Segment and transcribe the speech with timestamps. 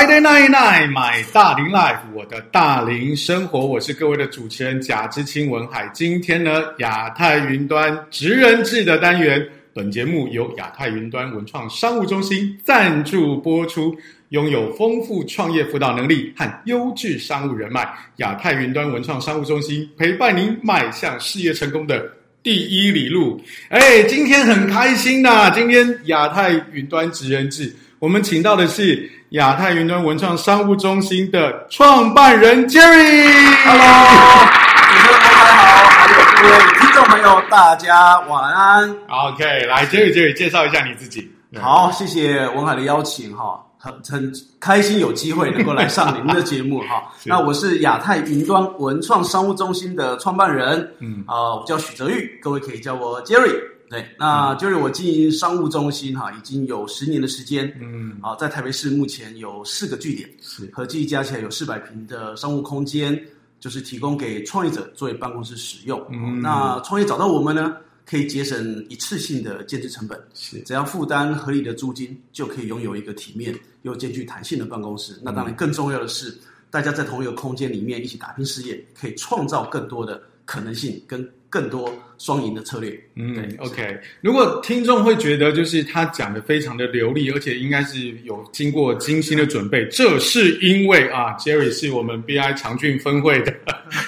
[0.00, 5.90] Friday night 买大龄 life，我的大龄生活，我是各位的主持人贾之清文海。
[5.92, 13.94] 今天呢，亚太云端职人志的单元，本节目由亚太云端文创商务中心赞助播出。
[14.30, 17.86] 拥有丰富创业辅导能力和优质商务人脉，
[18.16, 22.10] 亚太云端文创商务中心陪伴您迈向事业成功的
[22.42, 23.38] 第一里路。
[23.68, 27.70] 哎，今天很开心呐、今天亚太云端职人志。
[28.00, 33.28] 我们请到的是亚太云端文创商务中心的创办人 Jerry。
[33.62, 34.46] Hello，
[34.88, 38.88] 主持人大家好，还有各位听众朋友，大家晚安。
[39.06, 41.30] OK，来 Jerry，Jerry 介绍一下你自己。
[41.60, 47.02] 好，谢谢文海的邀请哈，很很开心有机会能够来上您的节目哈。
[47.26, 53.60] 那我是亚太云端文创商务中心的创办人，嗯啊，我叫许泽玉，各位可以叫我 Jerry。
[53.90, 57.76] 对，那就是我经营商务中心哈，已经有十年的时间。
[57.80, 63.20] 嗯，啊，在台北市目前有四个据点，是合计加起来有四百平的商务空间，
[63.58, 66.00] 就是提供给创业者作为办公室使用。
[66.12, 75.14] 嗯，那创业找到我们呢，可以节省一次性的建置成本，是只要负担合理的租金，就可以拥有一个体面又兼具弹性的办公室。
[75.14, 76.32] 嗯，那当然更重要的是，
[76.70, 81.28] 大家在同一个空间里面一起打拼事业，可以创造更多的可能性跟。
[81.50, 82.98] 更多双赢的策略。
[83.16, 83.98] 嗯，OK。
[84.20, 93.52] 如果听众会觉得，就是他讲的非常的流利，而且应该是有经过精心的准备，这是因为啊，Jerry 是我们 BI 长郡分会的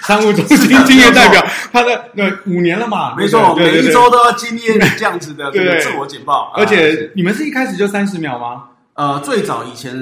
[0.04, 6.52] 商务中心经验代表， 他的那五年了嘛，没错，每一周都要经验这样子的这个自我简报。
[6.56, 8.64] 而且你们是一开始就三十秒吗？
[8.94, 9.92] 呃，最早以前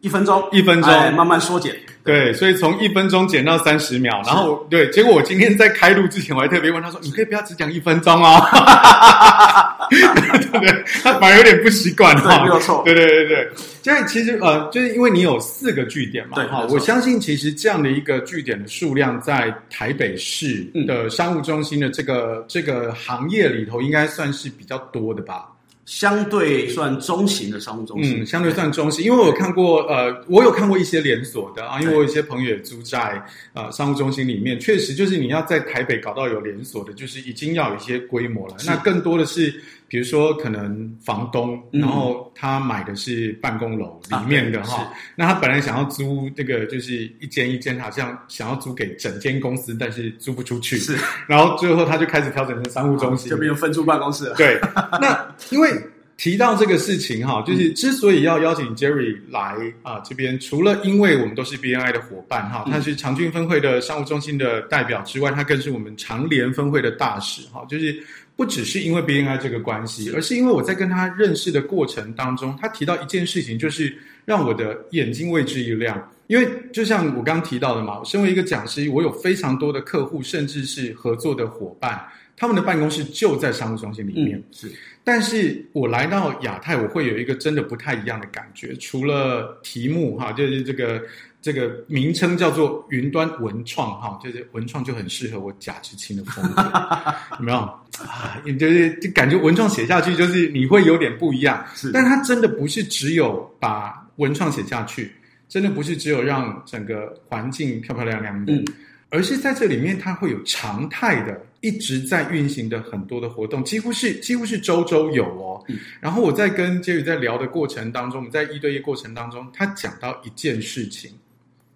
[0.00, 1.76] 一分钟，一分钟，慢慢缩减。
[2.08, 8.40] 对，所以从一分钟减到三十秒，然后对，结果我今天在开录之前，我还特别问他说：“你可以不要只讲一分钟哦。
[9.90, 12.42] ”对不对，他反而有点不习惯哈。
[12.42, 13.50] 没有错，对对对对，
[13.82, 25.46] 现在其实呃，就是因为你有四个据点嘛，对哈，我相信其实这样的一个据点的数量，在台北市的商务中心的这个这个行业里头，应该算是比较多的吧。
[25.88, 39.62] 相对算中型的商务中心，嗯，相对算中型，因为我有看过，呃，我有看过一些连锁的啊，因为我有一些朋友也住在呃商务中心里面，确实就是你要在台北搞到有连锁的，就是已经要有一些规模了，那更多的是。
[39.88, 50.94] 比如说，可能房东，然后他买的是办公楼里面的哈，那他本来想要租这个，就是一间一间，好像想要租给整间公司，但是租不出去，是，
[51.26, 54.34] 然后最后他就开始调整成商务中心，就变成分租办公室了。
[54.34, 54.60] 对，
[55.00, 55.70] 那因为
[56.18, 68.04] 提到这个事情哈，就是之所以要邀请 Jerry 来啊这边，除了因为我们都是 BNI 的伙伴哈，他是长郡分会的商务中心的代表之外，他更是我们长联分会的大使哈，就是。
[68.38, 73.92] 不只是因为 BNI 这个关系，而是因为我在跟他认识的过程当中，他提到一件事情，就是
[74.24, 76.08] 让我的眼睛为之一亮。
[76.28, 82.00] 因为就像我刚刚提到的嘛，我身为一个讲师，我有非常多的客户，甚至是合作的伙伴，
[82.36, 84.38] 他们的办公室就在商务中心里面。
[84.38, 84.72] 嗯、是，
[85.02, 88.72] 但是我来到亚太，我会有一个真的不太一样的感觉。
[88.76, 91.02] 除了题目哈，就是这个。
[91.40, 96.62] 这个名称叫做云端文创哈，就是文创就很适合我贾志清的风格，
[97.38, 97.72] 有没有
[98.04, 98.40] 啊？
[98.58, 105.12] 就是就感觉文创写下去就是你会有点不一样，是，但它真的不是只有把文创写下去，
[105.48, 108.64] 真的不是只有让整个环境漂漂亮亮的，嗯，
[109.10, 115.64] 而是在这里面它会有常态的一直在运行的很多的活动，几乎是几乎是周周有哦。
[115.68, 121.10] 嗯，然后我在跟杰宇在聊的过程当中，我们在一对一过程当中，他讲到一件事情。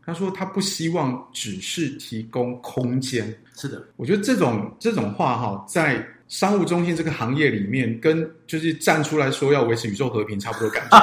[0.04, 10.98] 他说：“他不希望只是提供空间。”是的，我觉得这种这种话哈，在商务中心这个行业里面，跟就是站出来说要维持宇宙和平差不多感觉。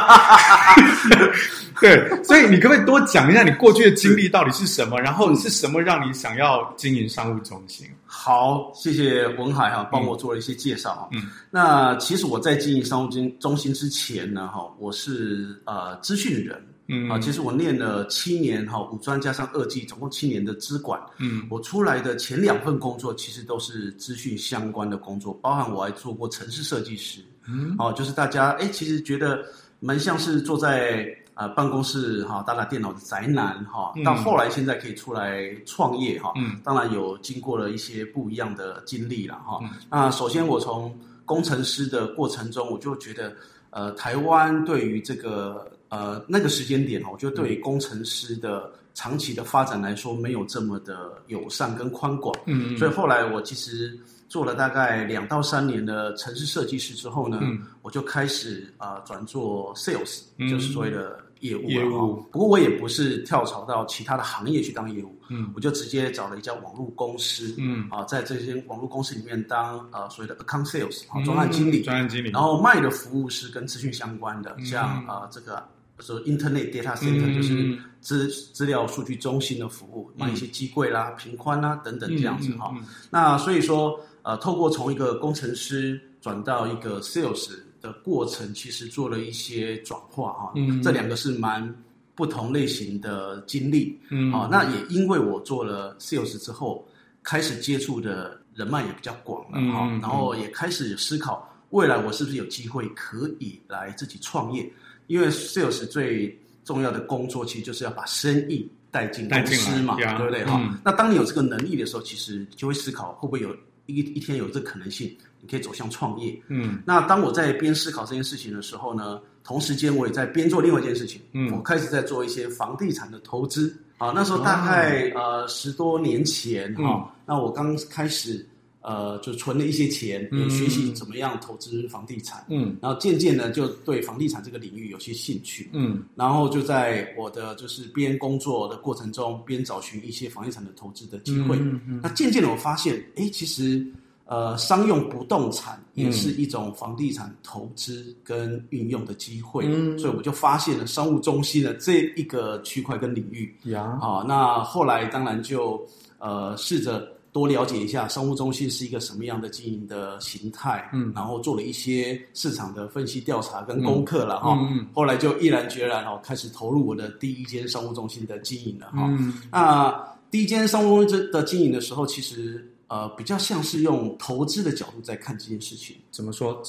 [1.79, 4.99] 对，所以你可不可以多讲一下你过去的经历到底是什么？
[4.99, 7.85] 然后是什么让你想要经营商务中心？
[8.07, 11.07] 好，谢谢文海哈，帮我做了一些介绍。
[11.13, 16.59] 嗯，那其实我在经营商务中中心之前呢，哈，我是呃资讯人。
[16.91, 20.99] 嗯啊，其实我念了七年哈，五专加上二技，总共七年的资管。
[21.19, 27.21] 嗯，我出来的前两份工作其实都是资讯相关的工作，包含我还做过城市设计师。
[27.47, 29.45] 嗯，哦，就是大家哎，其实觉得
[29.79, 33.93] 蛮像是坐在呃办公室哈，打打电脑的宅男哈。
[34.03, 39.59] 到后来现在可以出来创业哈，嗯，当然有经过了一些不一样的经历了哈。
[39.91, 40.91] 那首先我从
[41.23, 43.31] 工程师的过程中，我就觉得
[43.69, 45.69] 呃，台湾对于这个。
[45.89, 52.35] 呃，那个时间点哈，我觉得对于工程师的长期的发展来说，没有这么的友善跟宽广。
[52.45, 61.69] 嗯，嗯，所以后来我其实做了大概两到三年的城市设计师之后呢，嗯、我就开始啊、呃、转做 sales，、嗯、就是所谓的业务。
[61.69, 75.63] 业务，不过我也不是跳槽到其他的行业去当业务，嗯，我就直接找了一家网络公司，嗯，啊，在这些网络公司里面当呃所谓的 account sales，啊，专案经理，专案经理，然后卖的服务是跟资讯相关的，像啊这个
[75.99, 82.73] 说 internet data center 就是资资料数据中心的服务，卖一些机柜啦、频宽啦等等这样子哈。
[83.09, 87.49] 那所以说，呃，透过从一个工程师转到一个 sales。
[87.81, 91.73] 的过程其实做了一些转化哈，嗯，这两个是蛮
[92.13, 96.85] 不同类型的经历，嗯，好，那也因为我做了 sales 之后，
[97.23, 104.69] 开始接触的人脉也比较广了哈，嗯，然后也开始思考未来我是不是有机会可以来自己创业，
[105.09, 110.57] 因为 sales 最重要的工作其实就是要把生意带进公司嘛，对不对哈？
[110.63, 113.53] 嗯，那当你有这个能力的时候，其实就会思考会不会有
[113.87, 115.13] 一一天有这个可能性。
[115.41, 116.37] 你可以走向创业。
[116.49, 121.21] 嗯，那当我在边思考这件事情的时候呢，同时间我也在边做另外一件事情。
[121.31, 123.73] 嗯，我开始在做一些房地产的投资。
[123.99, 128.45] 啊，那时候大概、哦、呃十多年前哈、嗯，那我刚开始
[128.89, 132.43] 呃就存了一些钱，也学习怎么样投资房地产。
[132.49, 135.69] 嗯，然后渐渐的就对房地产这个领域有些兴趣。
[135.73, 141.55] 嗯，然后就在我的就是边工作的过程中，边找寻一些房地产的投资的机会。
[141.57, 143.85] 嗯嗯，嗯，那渐渐的我发现，哎，其实。
[144.31, 153.51] 呃，商用不动产也是一种房地产投资跟运用的机会，嗯，所以我就发现了商务中心的这一个区块跟领域。
[153.63, 155.83] 呀，好，那后来当然就
[156.19, 172.65] 呃试着多了解一下商务中心是一个什么样的经营的形态，嗯，然后做了一些市场的分析调查跟功课了哈，嗯，嗯，后来就毅然决然哦开始投入我的第一间商务中心的经营了哈，嗯，那第一间商务中心的经营的时候，其实。
[172.89, 175.95] 呃，比较像是用投资的角度在看这件事情。
[176.09, 176.59] 怎么说？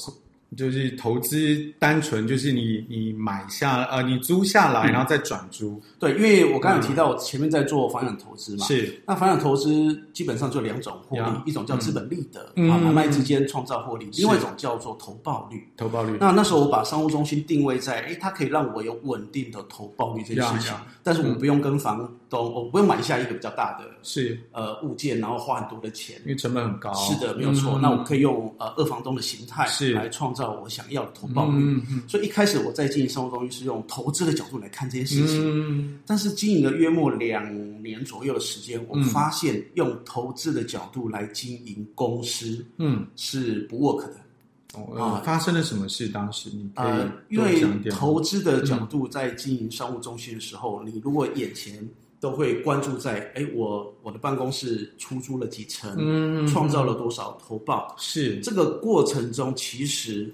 [0.57, 5.71] 就是投资单纯就是你你买下呃你租下来，然后再转租。
[5.71, 9.01] 嗯、对，因为我刚刚有提到我前面在做房产投资嘛，是。
[9.07, 15.65] 那房产投资基本上就两种获利，一种叫资本利得，啊买卖之间创造获利；另外一种叫做投报率。
[15.77, 16.17] 投报率。
[16.19, 24.39] 那那时候我把商务中心定位在，哎，它可以让我有稳定的投报率这件事情，但是我们不用跟房东，我不用买下一个比较大的是。
[24.53, 26.91] 呃物件，然后花很多的钱，因为成本很高。
[26.95, 27.77] 是的，没有错。
[27.79, 29.91] 那我可以用呃二房东的形态是。
[29.93, 44.15] 来创造我想要的投报率，嗯嗯，所以一开始我在经营商务中心是用投资的角度来看这些事情，嗯，但是经营了约莫两年左右的时间，我发现用投资的角度来经营公司，嗯，是不 work 的。
[44.73, 46.07] 哦，发生了什么事？
[46.07, 51.85] 当时你可以呃，因为投资的角度在经营商务中心的时候，你如果眼前
[52.21, 58.39] 都会关注在，哎，我我的办公室出租了几层，嗯，创造了多少投报，是。
[58.39, 60.33] 这个过程中其实。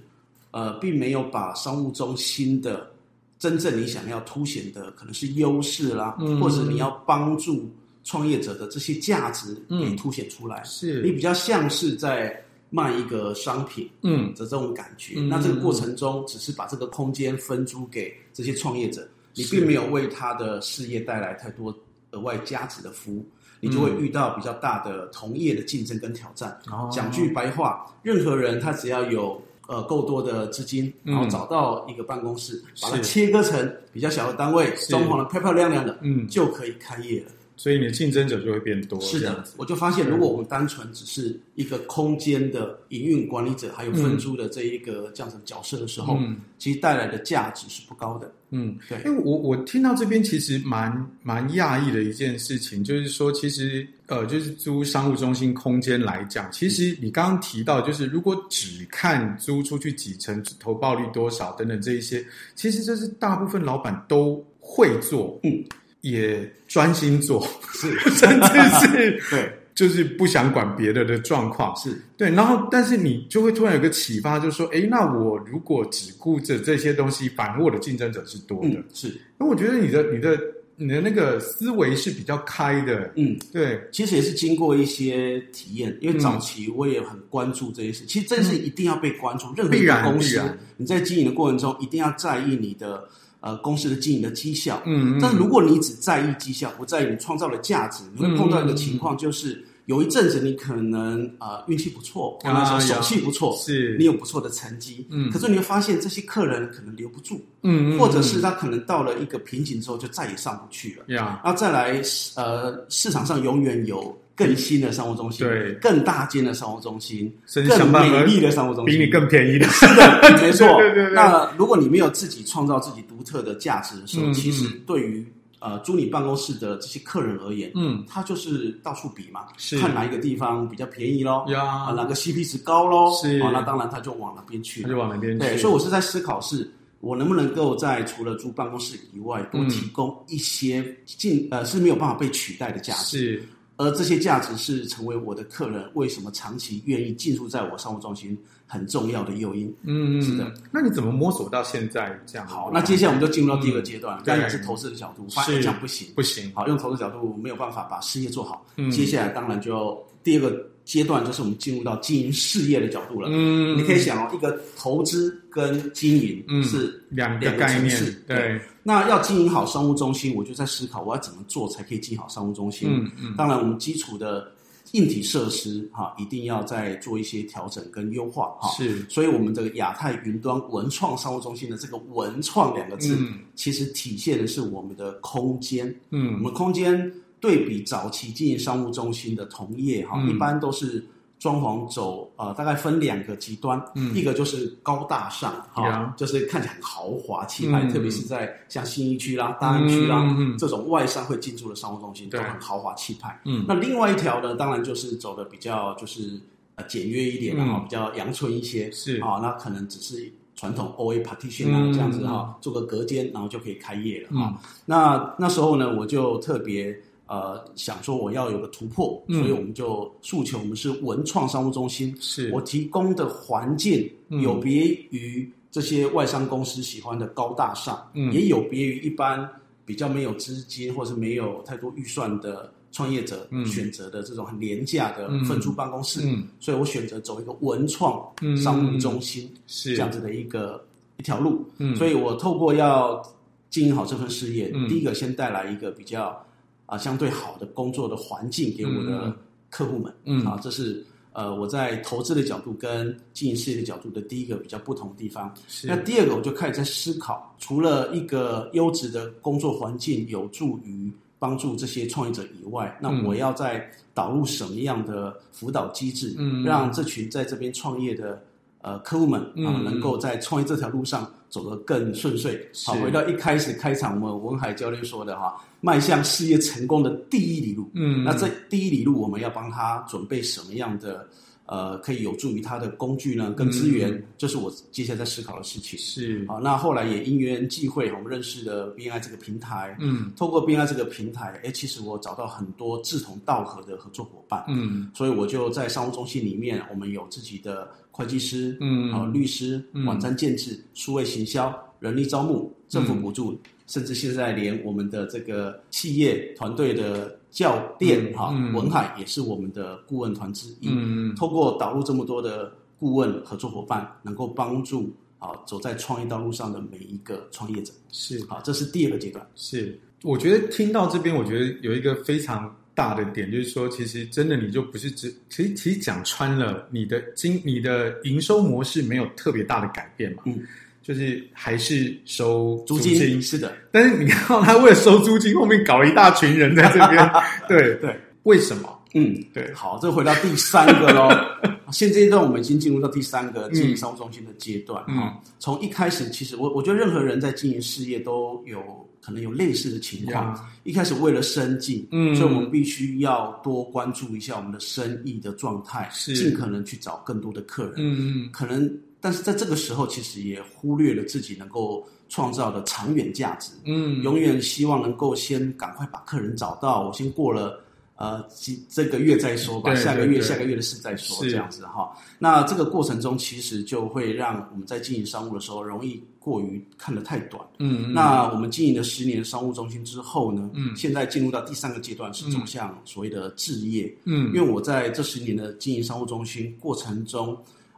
[0.51, 2.89] 呃，并没有把商务中心的
[3.37, 7.69] 真正你想要凸显的可能是优势啦，嗯、或者你要帮助
[8.05, 10.63] 创业者的这些价值给凸显出来。
[10.63, 12.41] 是、嗯、你比较像是在
[12.71, 14.33] 卖一个商品，嗯。
[14.33, 15.15] 的这种感觉。
[15.17, 21.73] 嗯、那这个过程中，只是把这个空间分租给这些创业者，你并没有为他的事业带来太多
[22.11, 23.25] 额外价值的服务，
[23.59, 26.59] 你就会遇到比较大的同业的竞争跟挑战。
[26.71, 29.41] 哦、讲句白话，任何人他只要有。
[29.69, 37.31] 呃，够多的资金，然后找到一个办公室，嗯、把它切割成比较小的单位，装潢的漂漂亮亮的，嗯，就可以开业了。
[37.57, 39.01] 所以你的竞争者就会变多。
[39.01, 48.31] 是的，我就发现，如果我们单纯只是一个空间的营运管理者，还有分租的这一个这样子的角色的时候，嗯、其实带来的价值是不高的。
[48.51, 48.99] 嗯，对。
[49.05, 62.23] 因为我我听到这边其实蛮蛮讶异的一件事情，就是说，其实呃，就是租商务中心空间来讲，其实你刚刚提到，就是如果只看租出去几层、投报率多少等等这一些，
[62.55, 65.39] 其实这是大部分老板都会做。
[65.43, 65.63] 嗯。
[66.09, 68.47] 也专心做，是， 甚至
[68.79, 72.29] 是 对，就是不想管别的的状况，是对。
[72.31, 79.19] 然后，但是你就会突然有个启发，就是说，哎，那我如果只顾着这些东西，反而我的竞争者是多的，嗯、是。
[79.37, 80.39] 那我觉得你的、你的、
[80.75, 83.79] 你的那个思维是比较开的，嗯，对。
[83.91, 88.03] 其实也是经过一些体验，因为早期我也很关注这些事。
[88.03, 90.41] 嗯、其实这是一定要被关注，嗯、任何一个公司，
[90.77, 93.07] 你在经营的过程中一定要在意你的。
[93.47, 103.95] 呃，公司的经营的绩效，嗯，嗯，但是如果你只在意绩效，不在意你创造的价值，你会碰到一个情况，就是有一阵子你可能呃运气不错，或者说手气不错，是。
[103.97, 112.01] 你有不错的成绩，嗯，可是你会发现这些客人可能留不住，嗯，或者是他可能到了一个瓶颈之后就再也上不去了，呀，然后再来
[112.35, 117.33] 呃市场上永远有更新的商务中心，对，更大间的商务中心，
[117.67, 120.67] 更美丽的商务中心，比你更便宜的，是的，没错。
[120.77, 121.13] 对对对。
[121.13, 125.25] 那如果你没有自己创造自己独特的价值的时候，嗯、其实对于
[125.59, 135.39] 呃租你办公室的这些客人而言，嗯，他就是到处比嘛，是看哪一个地方比较便宜咯，呀，啊，哪个 CP 值高咯，是啊，那当然他就往那边去，他就往那边去。
[135.39, 136.71] 对，所以我是在思考是。
[136.99, 143.19] 我能不能够在除了租办公室以外，多提供一些进、嗯、呃是没有办法被取代的价值？
[143.19, 143.43] 是，
[143.77, 149.73] 而这些价值是成为我的客人为什么长期愿意进驻在我商务中心很重要的诱因。
[149.83, 150.51] 嗯，是的。
[150.71, 152.45] 那你怎么摸索到现在这样？
[152.45, 156.51] 好，那接下来我们就进入到第二个阶段，当、嗯、然是投资的角度，发现这样不行，不行。
[156.53, 158.65] 好，用投资角度没有办法把事业做好。
[158.75, 160.67] 嗯，接下来当然就第二个。
[160.87, 163.27] 阶段就是我们进入到经营事业的角度了。
[163.29, 167.93] 嗯，你可以想哦，一个投资跟经营是两个概念。
[168.25, 172.87] 对，对，那要经营好商务中心，我就在思考我要怎么做才可以经营好商务中心。
[172.89, 173.35] 嗯嗯。
[173.35, 174.49] 当然，我们基础的
[174.93, 178.69] 硬体设施哈，一定要再做一些调整跟优化哈。
[178.69, 179.05] 是。
[179.09, 185.93] 所以，我们这个亚太云端文创商务中心的这个“文创”两个字，嗯，其实体现的是我们的空间。
[186.11, 187.11] 嗯，我们空间。
[187.39, 191.07] 对比早期经营商务中心的同业哈、嗯，一般都是
[191.39, 203.39] 装潢走呃，大概分两个极端，嗯、一个就是高大上哈，就是看起来很豪华气派、嗯，特别是在像新一区啦、大安区啦、嗯、这种外商会进驻的商务中心，都很豪华气派。
[203.45, 206.41] 嗯，那另外一条呢，当然就是走的比较就是
[206.73, 209.21] 呃简约一点，然、嗯、后比较阳春一些，是。
[209.21, 214.57] 啊，那可能只是传统 OA partition 啊、嗯、这样子哈，做个隔间，然后就可以开业了哈、嗯。
[214.85, 216.99] 那那时候呢，我就特别。
[217.27, 222.15] 呃，想说我要有个突破，嗯、所以我们就诉求我们是文创商务中心。
[222.21, 229.47] 是我提供的环境有别于这些外商公司喜欢的高大上，嗯、也有别于一般
[229.85, 236.21] 比较没有资金或是没有太多预算的创业者选择的这种很廉价的分租办公室。
[236.61, 240.81] 所以我选择走一个文创商务中心是这样子的一个
[241.17, 241.69] 一条路。
[241.79, 243.21] 嗯、所以我透过要
[243.69, 246.41] 经营好这份事业，嗯、第一个先带来一个比较。
[246.87, 249.31] 啊，相对好的工作的环境给我的
[249.69, 255.53] 客户们，嗯，啊，这是呃我在投资的角度跟经营事业的角度的第一个比较不同的地方。
[255.67, 255.85] 是。
[255.85, 268.41] 那第二个，我就开始在思考，除了一个优质的工作环境有助于帮助这些创业者以外，那我要在导入什么样的辅导机制，嗯，让这群在这边创业的
[268.81, 272.59] 呃客户们啊，能够在创业这条路上走得更顺遂。
[272.85, 275.55] 好，回到一开始开场，我们文海教练说的哈。
[275.79, 281.27] 迈向事业成功的第一里路，嗯，那这第一里路我们要帮他准备什么样的
[281.67, 283.53] 呃，可以有助于他的工具呢？
[283.53, 285.99] 跟资源，这、是我接下来在思考的事情。
[285.99, 303.51] 是啊，那后来也因缘际会，我们认识了 BNI 这个平台，嗯，透过 BNI 这个平台，哎，其实我找到很多志同道合的合作伙伴，嗯，所以我就在商务中心里面，我们有自己的会计师，嗯，啊，律师，网站建制、数位行销、人力招募、政府补助。
[303.51, 310.89] 嗯甚至现在连我们的这个企业团队的教练哈、嗯嗯、文海也是我们的顾问团之一。
[310.89, 317.93] 嗯，透过导入这么多的顾问合作伙伴，能够帮助啊走在创业道路上的每一个创业者。
[318.11, 319.45] 是，好，这是第二个阶段。
[319.55, 330.43] 是，我觉得听到这边，我觉得有一个非常大的点，就是说，其实真的你就不是只，其实其实讲穿了，你的经你的营收模式没有特别大的改变嘛。
[330.45, 330.59] 嗯。
[331.07, 337.31] 就是还是收租金，是的，但是你看到他为了收租金，后面搞一大群人在这边，
[337.65, 338.93] 对对，为什么？
[339.13, 339.73] 嗯，对。
[339.73, 341.29] 好，这回到第三个喽。
[341.93, 345.51] 现阶段我们已经进入到第三个经营商务中心的阶段哈、嗯。
[345.59, 348.83] 从一开始，其实我我觉得任何人在经营事业都有
[349.21, 350.69] 可能有类似的情况。
[350.83, 358.93] 一开始为了生计，嗯，所以我们必须要多关注一下我们的生意的状态，是尽可能去找更多的客人，嗯嗯，可能。
[359.19, 363.71] 但是在这个时候，其实也忽略了自己能够创造的长远价值。
[363.85, 367.83] 嗯，永远希望能够先赶快把客人找到，我先过了
[368.15, 372.15] 呃几这个月再说吧，下个月下个月的事再说，这样子哈。
[372.37, 377.59] 那这个过程中，其实就会让我们在经营商务的时候，容易过于看得太短。
[377.79, 384.15] 嗯，那我们经营了十年商务中心之后呢，嗯，现在进入到第三个阶段，是走向所谓的置业。
[384.25, 387.57] 嗯，因为我在这十年的经营商务中心过程中。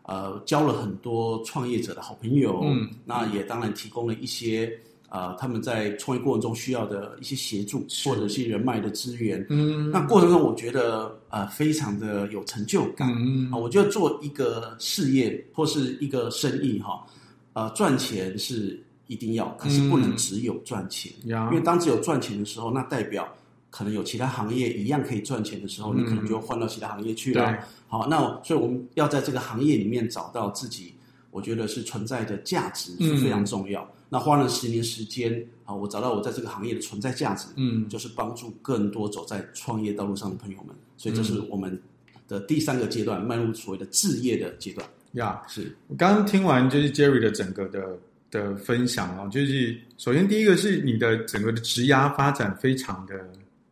[0.10, 4.74] 呃，交了很多创业者的好朋友，嗯，那也当然提供了一些
[5.10, 17.06] 呃他们在创业过程中需要的一些协助，或者是人脉的资源，嗯，那过程中我觉得呃非常的有成就感，嗯，啊，我觉得做一个事业或是一个生意哈，
[17.54, 23.32] 呃，赚钱是一定要，可是不能只有赚钱，嗯，因为当只有赚钱的时候，那代表
[23.70, 27.58] 可能有其他行业一样可以赚钱的时候，嗯、你可能就换到其他行业去了。
[27.88, 30.94] 好，那所以我们要在这个行业里面找到自己，
[31.32, 33.82] 我觉得是存在的价值是非常重要。
[33.84, 40.76] 嗯、那花了十年时间，好，我找到我在这个行业的存在价值，嗯，就是帮助更多走在创业道路上的朋友们。
[40.98, 41.80] 所以这是我们
[42.28, 44.88] 的第三个阶段，迈入所谓的置业的阶段。
[45.14, 47.98] 呀、yeah，是我刚刚听完就是 Jerry 的整个的
[48.30, 53.16] 的分享哦，就是首先第一个是你的整个的职涯发展非常的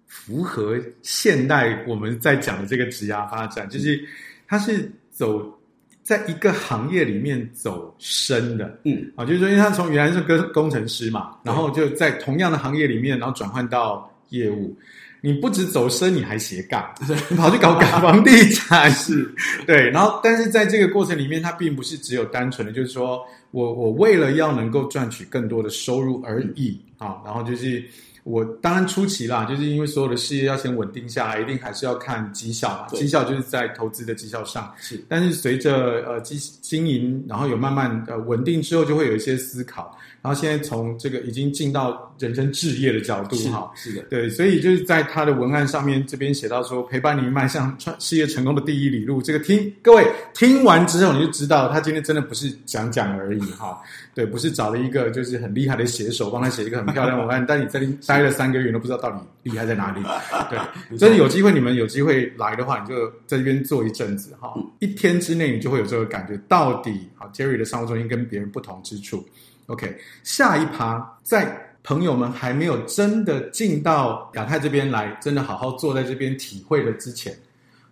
[0.07, 4.03] 符合现代我们在讲的这个职涯发展，就是
[4.47, 5.53] 它是走
[6.01, 14.75] 在一个行业里面走深的，嗯，啊，就是说因为他从原来是跟工程师嘛，然后就在同样的行业里面，然后转换到业务。
[15.19, 16.93] 你不止走深，你还斜杠，
[17.27, 19.27] 你跑去搞搞房地产，是
[19.65, 19.89] 对。
[19.89, 27.17] 然后，但是在这个过程里面，它并不是只有单纯的，就是说我我为了要能够赚取更多的收入而已啊。
[27.25, 27.83] 然后就是
[28.27, 32.87] 我当然初期啦，就是因为所有的事业要先稳定下来，一定还是要看绩效嘛。
[32.87, 34.69] 绩效就是在投资的绩效上。
[34.77, 39.97] 是，但是随着呃经经营，然后有慢慢呃稳定之后，就会有一些思考。
[40.21, 49.21] 然后现在从这个已经进到人生置业的角度哈，是的，对，所以就是在他的文案上面这边写到说，陪伴你迈向创事业成功的第一里路。
[49.21, 53.81] 这个听各位听完之后，你就知道他今天真的不是讲讲而已哈，
[54.13, 60.01] 对，不是找了一个就是很厉害的写手帮他写一个很漂亮文案，但你在待了三个月，都不知道到底厉害在哪里。
[60.49, 69.23] 对，真的有机会，你们有机会来的话，你就在这边坐一阵子哈，一天之内你就会有这个感觉，到底啊，Jerry 的商务中心跟别人不同之处。
[69.67, 77.33] OK，下一趴，在朋友们还没有真的进到亚太这边来，真的好好坐在这边体会了之前，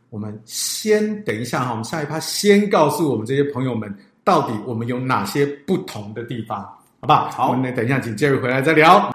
[0.09, 6.61] 我们先等一下哈，我们下一趴先告诉我们这些朋友们，到底我们有哪些不同的地方，
[6.99, 7.29] 好不好？
[7.29, 9.14] 好，我们等一下请 Jerry 回来再聊。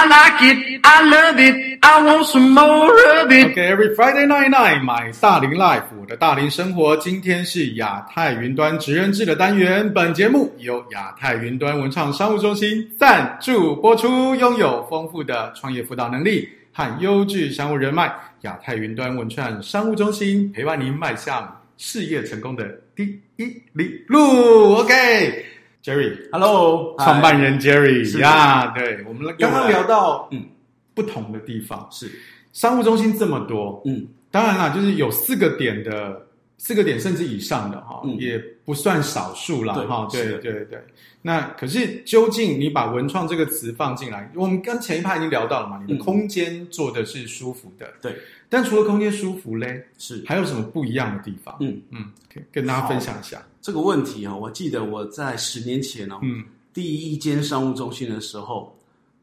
[0.00, 3.48] I like it, I love it, I want some more of it.
[3.52, 6.96] Okay, every Friday night night, my 大龄 life，我的大龄生活。
[6.96, 9.92] 今天是亚太云端职人志的单元。
[9.92, 14.34] 本节目由亚太云端文创商务中心赞助播出。
[14.36, 18.10] 拥有丰富的创业辅导能力和优质商务人脉，
[18.40, 22.64] 亚太云端文创商务中心陪伴您迈向事业成功的
[22.96, 24.76] 第一里路。
[24.76, 25.59] OK。
[25.82, 30.44] Jerry，Hello，创办人 Jerry 呀，对，我们刚刚聊到嗯。
[30.92, 32.10] 不同的地方是。
[32.52, 36.26] 商务中心这么多，嗯，当然啦，就是有四个点的
[36.58, 40.84] 四个点甚至以上的哈，也不算少数了哈，对对对。
[41.22, 48.16] 那可是究竟你把文创这个词放进来，我们刚前一趴已经聊到了嘛，你的空间做的是舒服的，对。
[48.52, 51.56] 但除了空间舒服嘞，是还有什么不一样的地方？
[51.60, 54.34] 嗯嗯，可以跟大家分享一下这个问题啊。
[54.34, 56.42] 我记得我在十年前哦，嗯，
[56.74, 58.76] 第一间商务中心的时候，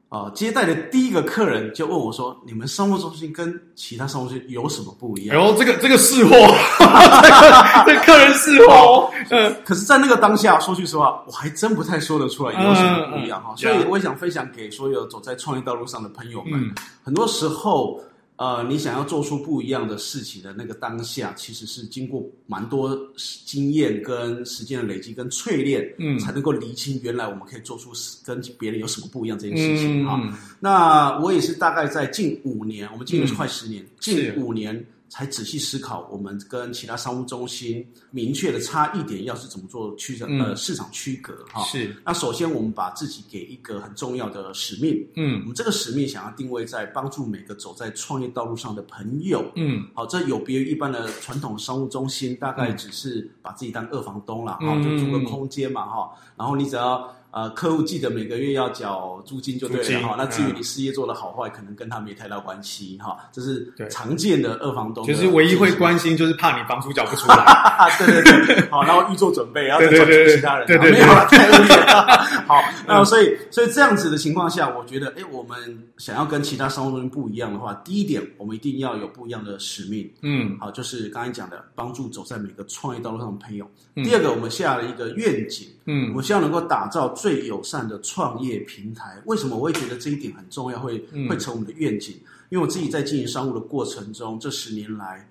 [0.08, 6.32] 啊，接待的第一个客人就问我说：“你们商务中心跟其他商务中心有什么不一样？”哎呦，这个这个是货，
[7.86, 9.12] 这个客人是货。
[9.30, 13.54] 嗯，可是，在那个当下，说句实话，我还真不太说得出来有什么不一样哈。
[13.58, 18.02] 所以，我也想分享给所有走在创业道路上的朋友们，很多时候。
[18.38, 22.98] 呃，你想要做出不一样的事情的那个当下，其实是经过蛮多
[23.46, 27.92] 经验跟时间的累积跟淬炼，嗯，才能够厘清原来我们可以做出
[28.24, 30.34] 跟别人有什么不一样这件事情啊、嗯。
[30.60, 34.86] 那我也是大概在近五年，我们今年是快十年，嗯、近五年。
[35.10, 41.64] 才仔细思考，我们跟其他商务中心明确的差异点，要是怎么做区隔、嗯、呃市场区隔哈？
[41.64, 41.96] 是。
[42.06, 57.14] 那首先我们把自己给一个很重要的使命，嗯，我们这个使命想要定位在帮助每个走在创业道路上的朋友，嗯，好，这有别于一般的传统商务中心，大概只是把自己当二房东了，哈、嗯，就租个空间嘛，哈，然后你只要。
[57.38, 60.16] 呃，客户记得每个月要缴租金就对了哈。
[60.18, 63.16] 那至于你事业做的好坏，可能跟他没太大关系哈。
[63.32, 65.06] 这是常见的二房东。
[65.06, 67.46] 其实唯一会关心就是怕你房租缴不出来。
[68.00, 70.66] 对对对，好，然后预做准备，然后再转给其他人。
[70.66, 72.08] 对对对，没有了，太恶劣了。
[72.48, 75.56] 好， 那所以所以这样子的情况下，我觉得，哎，我们
[75.98, 80.10] 想要跟其他商务中心不一样的话，第一点，我们一定要有不一样的使命。
[80.24, 83.70] 嗯，好，就是刚才讲的，帮助走在每个创业道路上的朋友。
[83.94, 85.68] 第二个，我们下了一个愿景。
[85.90, 89.22] 嗯，我们希望能够打造最友善的创业平台。
[89.26, 90.98] 为什么我会觉得这一点很重要，会
[91.30, 92.16] 会成我们的愿景？
[92.50, 95.30] 因为我自己在经营商务的过程中，这十年来，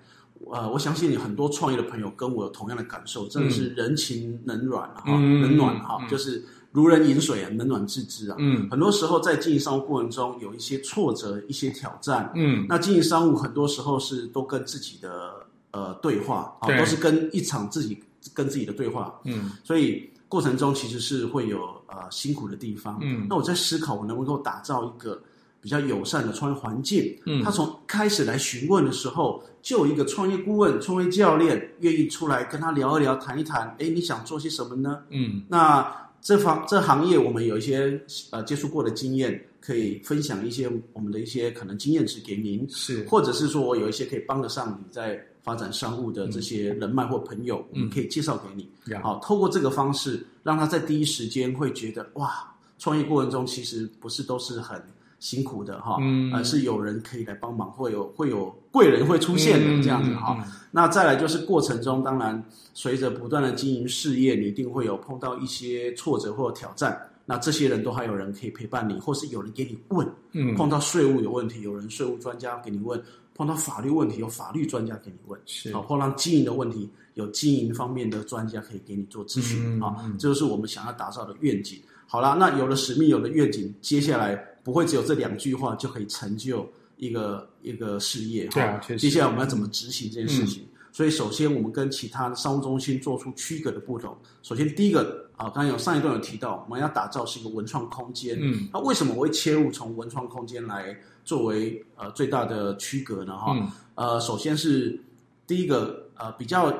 [0.51, 8.35] 呃，我相信很多创业的朋友跟我有同样的感受，真的是人情冷暖哈，冷暖哈，就是如人饮水啊，冷暖自知啊。
[8.39, 12.31] 嗯，很多时候在经营商务过程中有一些挫折，一些挑战。
[12.35, 15.33] 嗯，那经营商务很多时候是都跟自己的
[15.71, 17.97] 呃对话啊，都是跟一场自己
[18.31, 19.19] 跟自己的对话。
[19.23, 20.07] 嗯，所以。
[20.27, 25.21] 过程中其实是会有呃辛苦的地方，嗯，那我在思考我能不能够打造一个
[25.61, 27.17] 比较友善的创业环境。
[27.25, 33.75] 嗯，他从开始来询问的时候，就有一个创业顾问、创业教练愿意出来跟他聊一聊、谈一谈。
[33.79, 34.99] 哎，你想做些什么呢？
[35.09, 37.99] 嗯，那这方这行业我们有一些
[38.31, 42.67] 呃接触过的经验，可以分享一些我们的一些可能经验值给您。
[42.69, 48.69] 是，或者是说我有一些可以帮得上你在发展商务的这些人脉或朋友，嗯，可以介绍给你。
[49.01, 52.53] 好，透过这个方式，让他在第一时间会觉得哇。
[52.79, 54.79] 创业过程中其实不是都是很
[55.19, 60.37] 辛苦的哈，嗯，而是有人可以来帮忙，会有会有贵人会出现的这样子哈。
[60.71, 66.99] 那再来就是过程中，当然随着不断的经营事业，你一定会有碰到一些挫折或挑战。
[67.29, 70.07] 那这些人都还有人可以陪伴你，或是有人给你问。
[70.31, 72.97] 嗯，碰到税务有问题，有人税务专家给你问；
[73.35, 75.37] 碰到法律问题，有法律专家给你问。
[75.45, 79.95] 是，好，碰到经营的问题，有经营方面的专家可以给你做咨询啊。
[80.17, 81.77] 这就是我们想要打造的愿景。
[82.05, 88.47] 好啦，那有了使命，有了愿景，接下来不会只有这两句话就可以成就一个一个事业。
[88.47, 90.63] 对啊，接下来我们要怎么执行这件事情？
[90.63, 94.13] 嗯、所以，首先我们跟其他的商务中心做出区隔的不同。
[94.43, 98.37] 首先，第一个啊，刚刚有上一段有提到，我们要打造是一个文创空间。
[98.41, 103.37] 嗯，那为什么我会切入从文创空间来作为呃最大的区隔呢？
[103.37, 104.99] 哈、嗯，呃，首先是
[105.47, 106.73] 第一个呃比较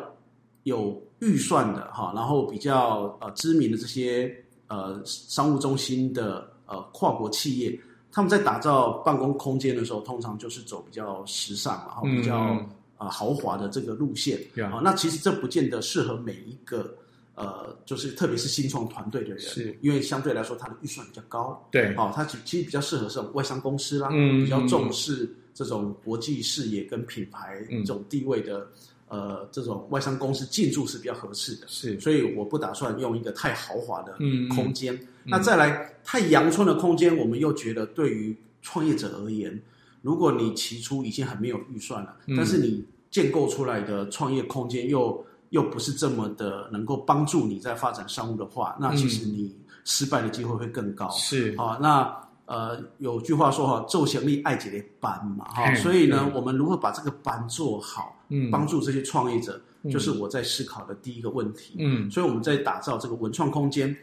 [0.63, 4.43] 有预算的哈，然后比较呃知名的这些。
[4.69, 7.79] 呃，商务中心的呃跨国企业，
[8.11, 14.37] 他们在打造办公空间的时候，通常就是走比较时尚，然后比较、嗯、呃豪华的这个路线。
[14.63, 16.93] 啊、嗯，那其实这不见得适合每一个
[17.35, 21.67] 呃，就是特别是新创团队的人，是因为相对来说他的预算比较高。
[21.71, 28.67] 对，哦，他其其实比较适合这种外商公司啦，嗯，比较重视这种国际视野跟品牌这种地位的。
[29.09, 34.13] 嗯呃，这种外商公司进驻是比较合适的，是，所以我不打算用一个太豪华的
[34.53, 34.99] 空间。
[35.23, 39.61] 那再来太阳春的空间，我们又觉得对于创业者而言，
[40.01, 51.09] 如果你起初已经很没有预算了，嗯、但是你建构出来的创业空间又又不是这么的能够帮助你在发展商务的话，那其实你失败的机会会更高。
[51.11, 52.26] 是啊，那。
[52.47, 61.75] 呃，有句话说哈，做生意爱几的班嘛哈，所以呢，我们如何把这个班做好，嗯，帮助这些创业者，就是我在思考的第一个问题。
[61.77, 63.95] 嗯，所以我们在打造这个文创空间，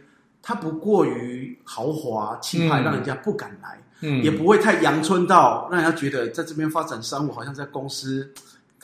[0.43, 8.31] 它不过于豪华气派，让人家不敢来，嗯，也不会太阳春到让人家觉得在这边发展商务好像在公司。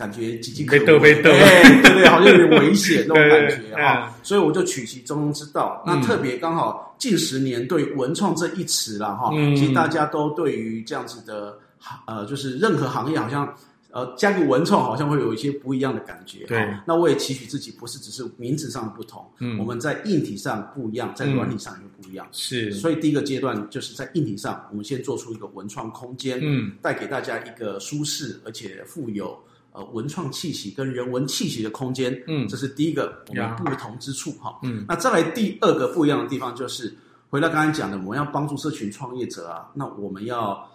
[0.00, 5.84] 感觉岌岌可危，对对对，好像有点危险 那种感觉哈，所以我就取其中庸之道。
[5.86, 11.58] 那特别刚好近十年对文创这一词啦哈，其实大家都对于这样子的
[12.06, 13.54] 呃，就是任何行业好像
[13.90, 16.46] 呃加个文创，好像会有一些不一样的感觉。
[16.46, 22.26] 对，那我也期许自己不是只是名字上的不同，嗯，我们在硬体上不一样，在软体上也不一样。
[22.32, 29.38] 是，所以第一个阶段就是在硬体上，我们先做出一个文创空间，嗯，带给大家一个舒适而且富有。
[29.72, 34.58] 呃，文创气息跟人文气息的空间，嗯，这是第一个我们不同之处哈。
[34.62, 36.96] 嗯，那再来第二个不一样的地方就是，
[37.28, 40.68] 回到刚才讲的，我们要帮助社群创业者啊，那我们要。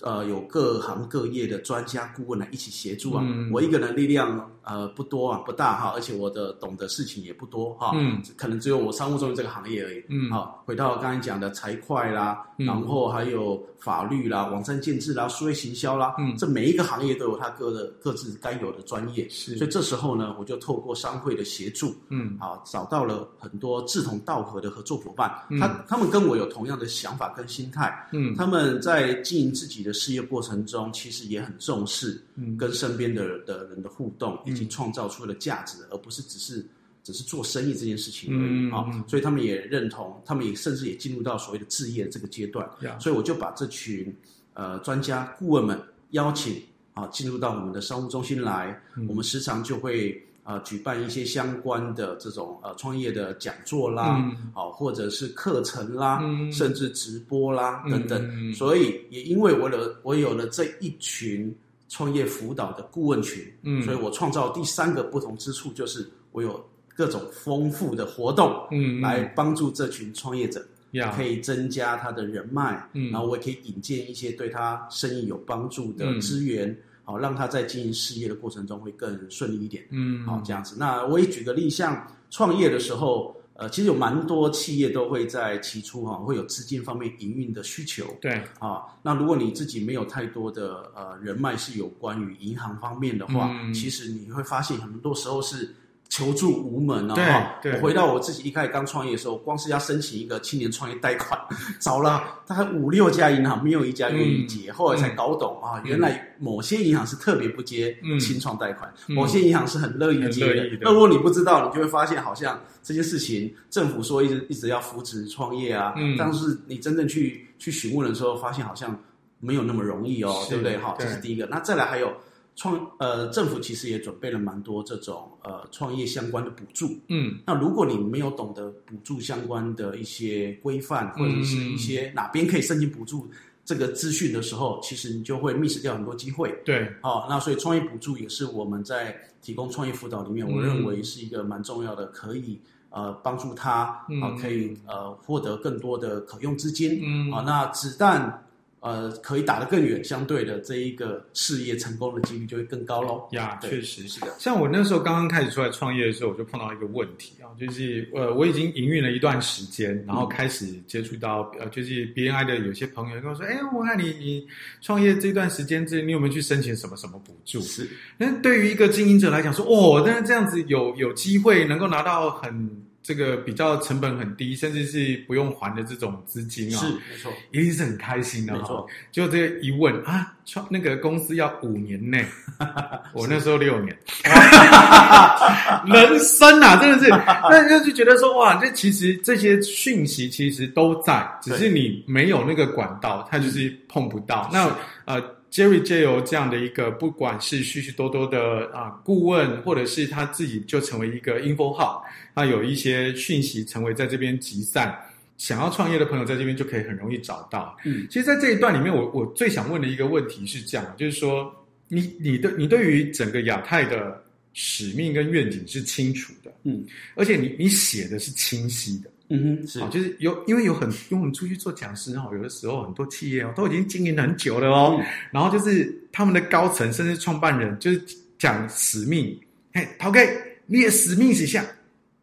[0.00, 3.22] 呃，有各行各业的专家顾问来一起协助啊。
[3.24, 7.92] 嗯、我一个人力量呃不多啊，不大哈，而且我的懂的事情也不多哈。
[7.94, 10.02] 嗯，可能只有我商务中心这个行业而已。
[10.08, 19.28] 嗯，好，回到刚才讲的财会啦，嗯、然后还有法律啦、网站建制啦、数位行销啦，嗯，这每一个行业都有它各的各自该有的专业。
[19.28, 25.32] 是，所以这时候呢，我就透过商会的协助，嗯，好，找到了很多志同道合的合作伙伴。
[25.48, 28.08] 嗯、他他们跟我有同样的想法跟心态。
[28.12, 29.92] 嗯，他们在经营自己的。
[29.92, 32.20] 事业过程中，其实也很重视
[32.58, 36.64] 跟身边的的人的互动，以及创造出的价值，而不是只是
[37.04, 39.04] 只是做生意这件事情而已啊。
[39.06, 42.68] 所以他们也认同，他们也甚至也进入到所谓的置业这个阶段。
[42.98, 44.14] 所以我就把这群
[44.54, 46.62] 呃专家顾问们邀请
[46.94, 50.20] 啊进入到我们的商务中心来，我们时常就会。
[50.44, 58.20] 呃，举办一些相关的这种呃创业的讲座啦，好、嗯，或者是课程啦，嗯、甚至直播啦等等。
[58.32, 61.54] 嗯、所以也因为我有我有了这一群
[61.88, 66.60] 创业辅导的顾问群，嗯，所以我创造第三个不同之处就是我有
[66.96, 70.60] 各种丰富的活动，嗯，来帮助这群创业者，
[70.92, 76.68] 嗯、可以增加他的人脉，嗯，然后我也可以引荐一些对他生意有帮助的资源。
[76.68, 79.86] 嗯好，让他在经营事业的过程中会更顺利一点。
[79.90, 80.76] 嗯，好，这样子。
[80.78, 88.06] 那我也举个例，像创业的时候，呃，其实有蛮多企业都会在起初哈、啊，会有资金方面营运的需求。
[88.20, 95.74] 对，啊，那如果你自己没有太多的呃人脉是有关于银行方面的话，嗯、其实你会发现很多时候是
[96.12, 97.58] 求助无门啊！
[97.62, 101.40] 对，我回到我自己一开始刚创业的时候，光是要申请一个青年创业贷款，
[101.80, 104.70] 找了大概五六家银行，没有一家愿意接。
[104.70, 110.78] 嗯、后来才搞懂、嗯、啊，原来某些银行是特别不接青创贷款，嗯、某些银行是很乐意接的。
[110.82, 118.94] 那如果你不知道，你就会发现好像这些事情，政府说一直一直要扶持创业啊，嗯、但是你真正去去询问的时候，发现好像
[119.40, 120.76] 没有那么容易哦，对不对？
[120.76, 121.46] 哈，这是第一个。
[121.46, 122.12] 那再来还有。
[122.54, 126.94] 创呃，政府其实也准备了蛮多这种呃创业相关的补助。
[127.08, 133.26] 嗯，那如果你没有懂得补助相关的一些规范，或者是一些哪边可以申请补助
[133.64, 136.54] 这个资讯的时候，其实你就会 miss 掉很多机会。
[136.62, 142.60] 对，好，那所以创业补助也是我们在提供创业辅导里面，我认为是一个蛮重要的，可以
[142.90, 147.00] 呃帮助他啊，可以呃获得更多的可用资金。
[147.02, 148.44] 嗯，啊，那子弹。
[148.82, 153.28] 呃，可以打得更远，相对的这一个事业成功的几率就会更高喽。
[153.30, 154.34] 呀，确实是的。
[154.40, 164.44] 像我那时候刚刚开始出来创业的时候，我就碰到一个问题啊，就是呃，我已经营运了一段时间，然后开始接触到呃，就是 BNI 的有些朋友跟我说，哎，我看你你
[164.80, 167.60] 创业这段时间，这你有没有去申请什么什么补助？
[167.60, 167.88] 是。
[168.18, 172.68] 那对于一个经营者来讲说，哦，但是这样子有有机会能够拿到很。
[173.02, 178.52] 这个比较成本很低，甚至是不用还的这种资金啊，是没错，一定是很开心的。
[178.52, 182.24] 没错，就这一问啊，创那个公司要五年内，
[183.12, 183.96] 我那时候六年，
[185.86, 187.08] 人生啊，真的是，
[187.50, 194.48] 那就就觉得说哇，这其实这些讯息其实都在，只是你没有那个管道，它就是碰不到。
[194.52, 194.70] 那
[195.06, 195.22] 呃。
[195.52, 202.02] Jerry 借由这样的一个，不管是许许多多的啊顾问，或者是他自己就成为一个 info hub，
[202.34, 204.98] 他有一些讯息成为在这边集散，
[205.36, 207.76] 想要创业的朋友在这边就可以很容易找到。
[207.84, 211.54] 嗯，其实，在这一段里面，我我最想问的一个问题是这样，就是说，
[211.86, 216.82] 你你的你对于整个亚太的使命跟愿景是清楚的，嗯，
[217.14, 219.10] 而且你你写的是清晰的。
[219.34, 228.04] 嗯哼，是，就是有，因为有很，因为我们出去做讲师哈，有的时候很多企业哦，都已经经营很久了哦，嗯、然后就是他们的高层甚至创办人就是
[228.38, 229.34] 讲使命，
[229.72, 231.64] 嘿，OK，你的使命是下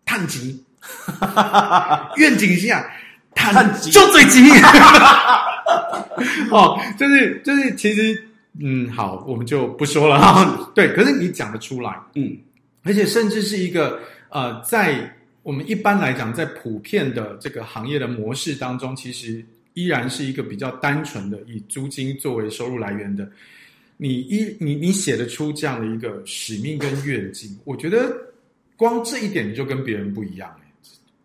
[0.05, 0.63] 探级，
[2.17, 2.87] 愿景是下
[3.33, 4.47] 探级，就最急，
[6.51, 8.23] 哦，就是就是其实，
[8.61, 10.19] 嗯，好，我们就不说了。
[10.21, 12.37] 哈，对，可是你讲得出来，嗯，
[12.83, 15.15] 而且甚至是一个呃，在。
[15.49, 23.27] 我们一般来讲，在普遍的这个行业的模式当中，其实依然是一个比较单纯的以租金作为收入来源的。
[23.97, 28.15] 你一你你写得出这样的一个使命跟愿景，我觉得
[28.77, 30.55] 光这一点你就跟别人不一样。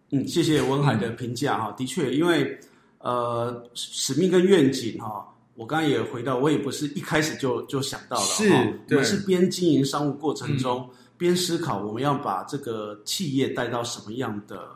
[0.08, 2.58] 嗯，谢谢文海的评价哈，的确，因为
[3.00, 5.22] 呃，使命跟愿景哈，
[5.54, 8.48] 我刚刚也回到，我也不是一开始就就想到了，是，
[8.88, 10.88] 我们是边经营商务过程中。
[10.90, 14.68] 嗯边思考我们要把这个企业带到什么样的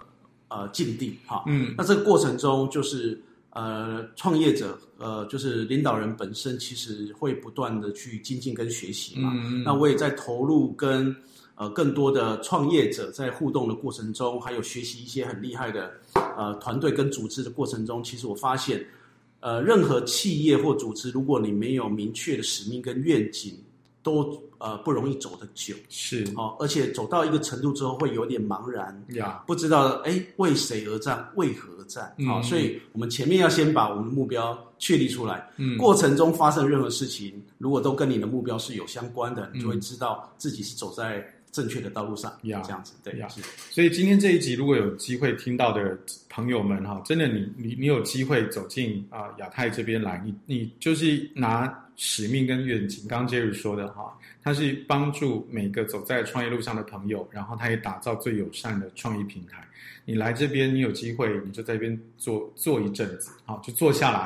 [0.49, 3.21] 呃境地哈，嗯，那这个过程中就是
[3.51, 11.15] 呃创业者呃就是领导人本身其实会不断的去精进跟学习嘛，嗯，那我也在投入跟
[11.57, 15.93] 呃更多的创业者在互动的过程中，还有学习一些很厉害的
[16.37, 18.87] 呃团队跟组织的过程中，其实我发现
[19.41, 23.59] 呃任何企业或组织，如果你没有明确的使命跟愿景，
[24.05, 32.15] 都呃不容易走得久，是哦，而且走到一个程度之后会有点茫然，呀，不知道哎为谁而战，为何而战？
[32.27, 43.41] 好，所以我们前面要先把我们的目标确立出来，嗯，过程中发生任何事情，如果都跟你的目标是有相关的，你就会知道自己是走在正确的道路上，呀，这样子，对，是。
[43.71, 51.85] 所以今天这一集如果有机会听到的朋友们哈，真的你你你有机会走进啊亚太这边来，你你就是拿。
[51.99, 59.67] 使命跟愿景，刚刚 Jerry 说的哈，它是帮助每个走在创业路上的朋友，然后他也打造最友善的创意平台。
[60.05, 64.19] 你来这边，你有机会，你就在这边坐坐一阵子，好，就坐下来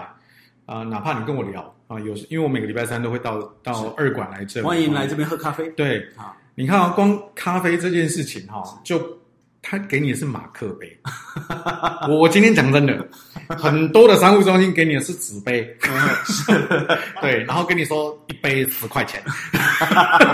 [0.67, 5.69] 啊、呃，哪怕你跟我聊啊，有因为我每个礼拜三都会到到二馆来这，欢迎来这边喝咖啡。
[5.71, 9.22] 对，好，你看啊，光咖啡这件事情哈，就。
[9.63, 10.99] 他给你的是马克杯，
[12.09, 13.09] 我我今天讲真的，
[13.49, 15.63] 很多的商务中心给你的是纸杯，
[17.23, 19.23] 对，然后跟你说一杯十块钱，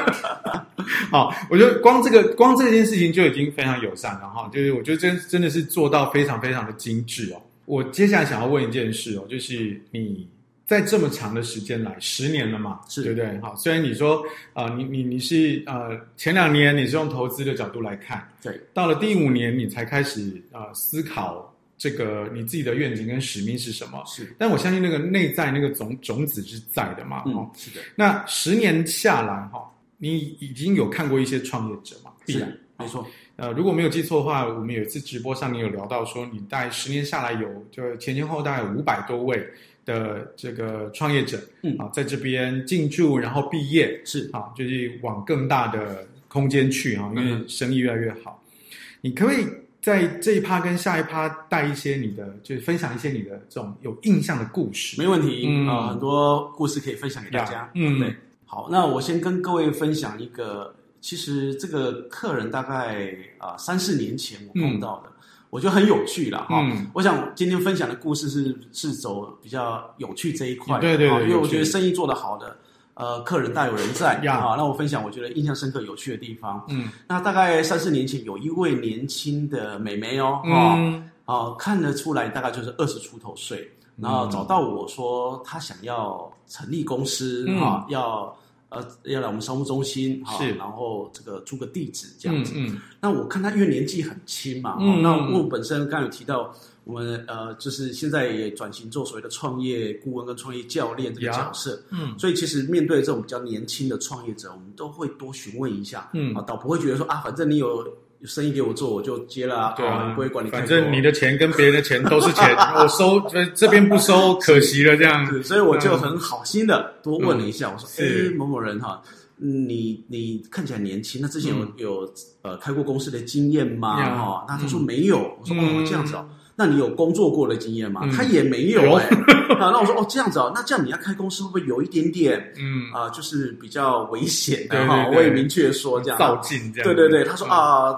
[1.12, 7.42] 好，我觉得光这个光这件事情就已经非常友善了哈，就是我觉得真真的是做到非常非常的精致哦。
[7.66, 10.26] 我接下来想要问一件事哦，就是你。
[10.68, 13.40] 在这么长的时间来，十年了嘛，是对不对？
[13.40, 20.20] 好，虽然你说啊、呃，你你你是呃前两年你是用投资的角度来看，对，到了第五年你才开始
[20.52, 24.04] 啊、呃、思考这个你自己的愿景跟使命是什么？
[24.06, 27.80] 是，但我相信那个内在那个种种子是在的嘛，嗯，是的。
[27.96, 33.06] 那十年下来哈，你已经有看过一些创业者嘛，必然，没错。
[33.36, 39.48] 呃，如果没有记错的话，我们有一次直播上你有聊到说，你大概十年下来有就前前后大概五百多位
[39.88, 48.44] 的这个创业者，嗯啊，在这边进驻，然后毕业是啊，就是往更大的空间去啊，因为生意越来越好。
[48.44, 48.68] 嗯、
[49.00, 49.46] 你可，不可以
[49.80, 55.00] 在这一趴跟下一趴带一些你的，就是分享一些你的这种有印象的故事。
[55.00, 57.70] 没问题啊、嗯呃，很多故事可以分享给大家。
[57.74, 58.14] 嗯，对。
[58.44, 60.74] 好，那我先跟各位分享一个。
[61.00, 65.17] 其实这个客人大概啊三四年前我碰到的，嗯、
[65.50, 66.60] 我觉得很有趣了哈。
[66.62, 72.56] 嗯、我想今天分享的故事是是走比较有趣这一块，对对，对，因为我觉得生意做得好的
[72.94, 74.54] 呃客人大有人在啊。
[74.56, 76.64] 那我分享我觉得印象深刻有趣的地方。
[76.68, 88.34] 嗯，那大概三四年前有一位年轻的美眉哦，看得出来大概就是二十出头岁，然后找到我说她想要成立公司啊，要。
[88.70, 92.52] 呃，要来我们商务中心哈，是然后这个租个地址这样子。
[92.56, 96.54] 嗯，嗯那我看他因为年纪很轻嘛，嗯，那我本身刚刚有提到，
[96.84, 101.82] 我们呃，就是现在也转型做所谓的创业顾问跟创业教练这个角色。
[101.90, 106.10] 嗯，所以其实面对这种比较年轻的创业者，我们都会多询问一下。
[106.12, 107.86] 嗯，啊，倒不会觉得说啊，反正你有。
[108.20, 109.74] 有生意给我做，我就接了啊。
[109.76, 110.50] 对啊，不会管你。
[110.50, 113.20] 反正你的钱跟别人的钱都是钱， 我收，
[113.54, 115.42] 这边不收，可惜了这样子。
[115.42, 119.00] 所以我就很好心的多问了一下，我说：“哎，某某人哈，
[119.36, 123.96] 你你看起来年轻，那之前有有呃开过公司的经验吗？
[123.96, 125.18] 哈，那他说没有。
[125.40, 126.26] 我说哦，这样子哦，
[126.58, 128.02] 那你有工作过的经验吗？
[128.12, 129.08] 他也没有哎。
[129.58, 135.08] 那我说哦，这样子哦，那这样你要开公司会不会有一点点嗯啊，就是比较危险的哈？
[135.14, 136.18] 我也明确说这样。
[136.18, 136.84] 造进这样。
[136.84, 137.94] 对对对，他说啊。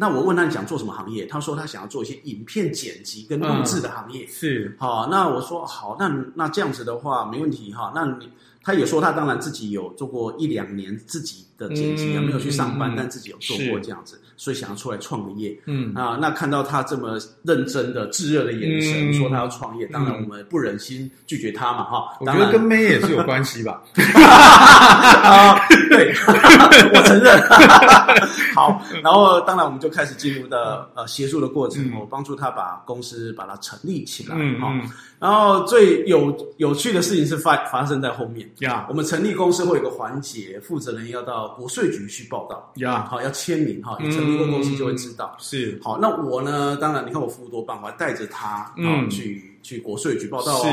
[0.00, 1.26] 那我问他，你想做什么行业？
[1.26, 4.24] 他说他想要做一些影片剪辑跟录制的行业。
[4.26, 7.90] 嗯、是，好，那我说好，那那这样子的话没问题哈。
[7.92, 8.30] 那你
[8.62, 14.20] 他也说他当然自己有做过一两年自己的剪辑，嗯、没有去上班，嗯、但自己有做过这样子。
[14.38, 22.16] 所以想要出来创个业，嗯啊，那看到他这么认真的、炙热的眼神，说他要创业，当然我们不忍心拒绝他嘛，哈。
[22.20, 23.82] 我觉得跟妹也是有关系吧。
[25.24, 25.58] 啊，
[25.90, 26.14] 对，
[26.94, 27.36] 我承认。
[28.58, 34.68] 好， 然后当然我们就开始进入的呃协助的过程，我帮助他把公司把它成立起来，哈。
[35.20, 38.86] 然后最有有趣的事情是发发生在后面呀。
[38.88, 43.96] 我们成立公司会有个环节，负责人要到国税局去报到呀，好要签名哈。
[43.98, 45.98] 成立过公司就会知道是好。
[45.98, 46.76] 那我呢？
[46.80, 50.64] 当然，你看我服务多棒，我还带着他嗯去去国税局报道哦。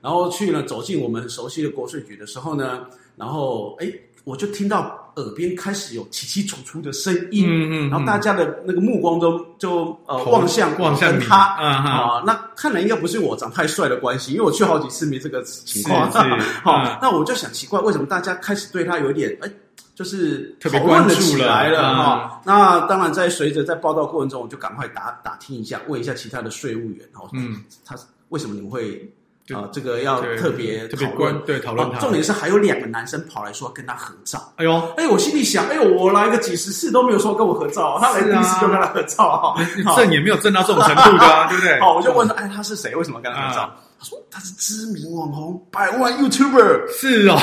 [0.00, 2.80] 然后去了，走进我们熟悉的国税局的时候呢，
[3.16, 3.86] 然后哎，
[4.24, 4.98] 我就听到。
[5.16, 11.36] 耳边开始有起起楚楚的声音，嗯嗯，然后大家的那个目光都就呃望向望向他。
[11.36, 16.10] 啊，那看来应该不是我长太帅的关系，因为我去好几次没这个情况，
[16.64, 19.50] 好，那我就想奇怪，为什么大家开始对他有点哎，
[19.94, 22.40] 就是特别关注起来了哈？
[22.46, 27.94] 那当然，在随着在报道过程中，我就赶快打打听一下，问一下其他的税务员哦，嗯，他
[28.30, 29.12] 为什么你们会？
[29.52, 31.90] 啊，这个要特别讨论，对讨论。
[31.98, 34.52] 重点是还有两个男生跑来说跟他合照。
[34.56, 41.80] 哎呦，哎，我心里想，哎呦，我来个几十次都没有说跟我合照，他来第一次就跟他合照，哈，挣也没有挣到这种程度的， 对不对？
[41.80, 42.94] 好，我就问他，哎，他是谁？
[42.94, 43.70] 为什么跟他合照？
[43.98, 46.88] 他说他是知名网红，百万 YouTuber。
[46.92, 47.36] 是哦，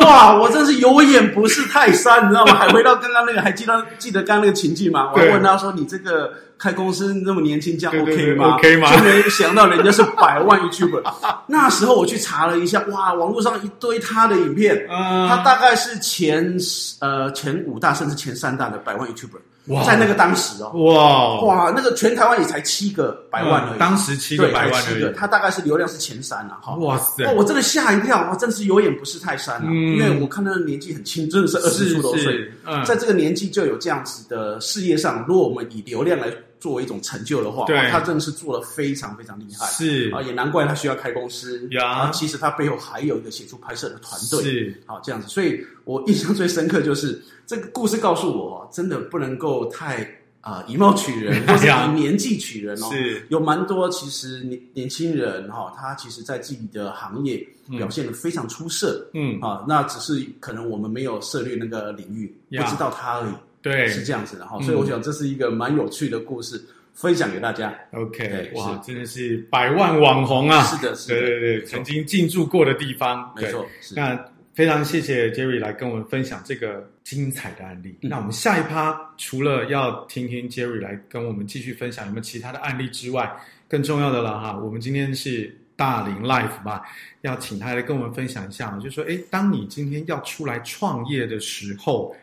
[0.00, 2.54] 哇，我真是有眼不识泰山，你知道吗？
[2.54, 5.10] 还回到刚刚那个，还记得记得刚刚那个情境吗？
[5.12, 6.32] 我问他说，你这个。
[6.58, 8.96] 开公司那么年轻，这样 OK 吗？OK 吗？
[8.96, 11.02] 就没想到人家是百万 YouTuber。
[11.46, 16.56] 那时候我去查了一下，哇，网络上一堆他的影片，他大概是前
[17.00, 19.38] 呃前五大甚至前三大的百万 YouTuber。
[19.66, 23.78] 哇，在那个当时哦，哇哇，那个全台湾也才七个百万而已。
[23.80, 26.76] 当时七个百万七个，他大概是流量是前三了哈。
[26.76, 29.66] 哇塞，我真的吓一跳，哇，真是有眼不识泰山啊！
[29.66, 32.48] 因为我看他的年纪很轻，真的是二十出头岁，
[32.84, 36.28] 在这个年纪就有这样子的事业上，如果我们以流量来。
[36.58, 40.10] 作为一种成就的话，对，他真的是做的非常非常厉害，是。
[40.10, 41.68] 啊，也难怪他需要开公司。
[41.78, 44.82] 啊，其实他背后还有一个协助拍摄的团队，是。
[44.86, 45.28] 好这样子。
[45.28, 50.08] 所以我印象最深刻就是这个故事告诉我，真的不能够太
[50.40, 52.88] 啊以貌取人， 或是以年纪取人哦。
[52.90, 57.36] 是，有蛮多其实年年轻人哈，他其实在自己的行业
[57.70, 59.06] 表现的非常出色。
[59.12, 59.38] 嗯。
[59.40, 63.32] 啊，那只是可能我们没有涉猎那个领域，不知道他而已。
[63.66, 66.64] 对，是这样子的哈，所以我想这是一个蛮有趣的故事，
[66.94, 67.76] 分享给大家。
[67.90, 70.62] OK，哇，真的是百万网红啊！
[70.62, 73.66] 是的，是的，对对对，曾经进驻过的地方，没错。
[73.96, 74.16] 那
[74.54, 77.98] 非常谢谢 Jerry 来跟我们分享这个精彩的案例。
[78.02, 83.36] 那我们下一趴除了要听听 Jerry 来跟我们继续分享有没有其他的案例之外，
[83.68, 86.82] 更重要的了哈，我们今天是大龄 Life 嘛，
[87.22, 92.14] 要请他来跟我们分享一下，就是说，哎，当你今天要出来创业的时候。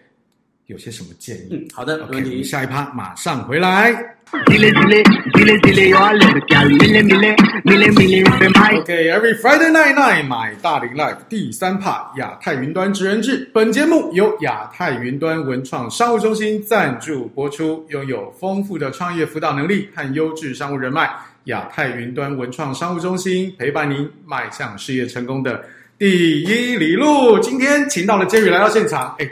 [0.68, 1.50] 有些什么建议？
[1.52, 2.42] 嗯，好的，没问题。
[2.42, 3.92] Okay, 下一趴马上回来。
[4.32, 5.04] OK，Every
[9.40, 13.48] Friday night night，买大龄 Life 第三趴亚太云端职人志。
[13.54, 17.86] 本节目由亚太云端文创商务中心赞助播出。
[17.90, 21.12] 拥有丰富的创业辅导能力和优质商务人脉，
[21.44, 25.64] 亚太云端文创商务中心陪伴您迈向事业成功的
[26.00, 27.38] 第一里路。
[27.40, 29.30] 今天请到了 Jerry 来到现场，哎。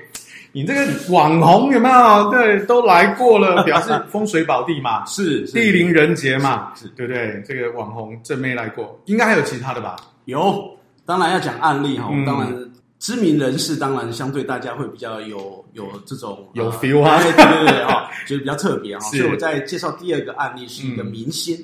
[0.53, 2.29] 你这个网红有没有？
[2.29, 7.41] 对，都来过了， 表示风水宝地嘛，是，是地灵人杰嘛，是，是对不对？
[7.47, 9.95] 这个网红正妹来过，应该还有其他的吧？
[10.25, 10.69] 有，
[11.05, 12.25] 当然要讲案例哈、嗯。
[12.25, 18.99] 当然，知名人士当然相对大家会比较有有这种有 feel 啊，对对对啊， 就是比较特别啊。
[18.99, 21.55] 所以我在介绍第二个案例是一个明星，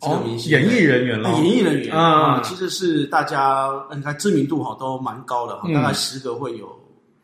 [0.00, 6.68] 这、嗯、个明星、哦、演艺人员了，演艺人员啊、嗯，其实是大家应该知名度哈都蛮高的哈、嗯，大概十个会有。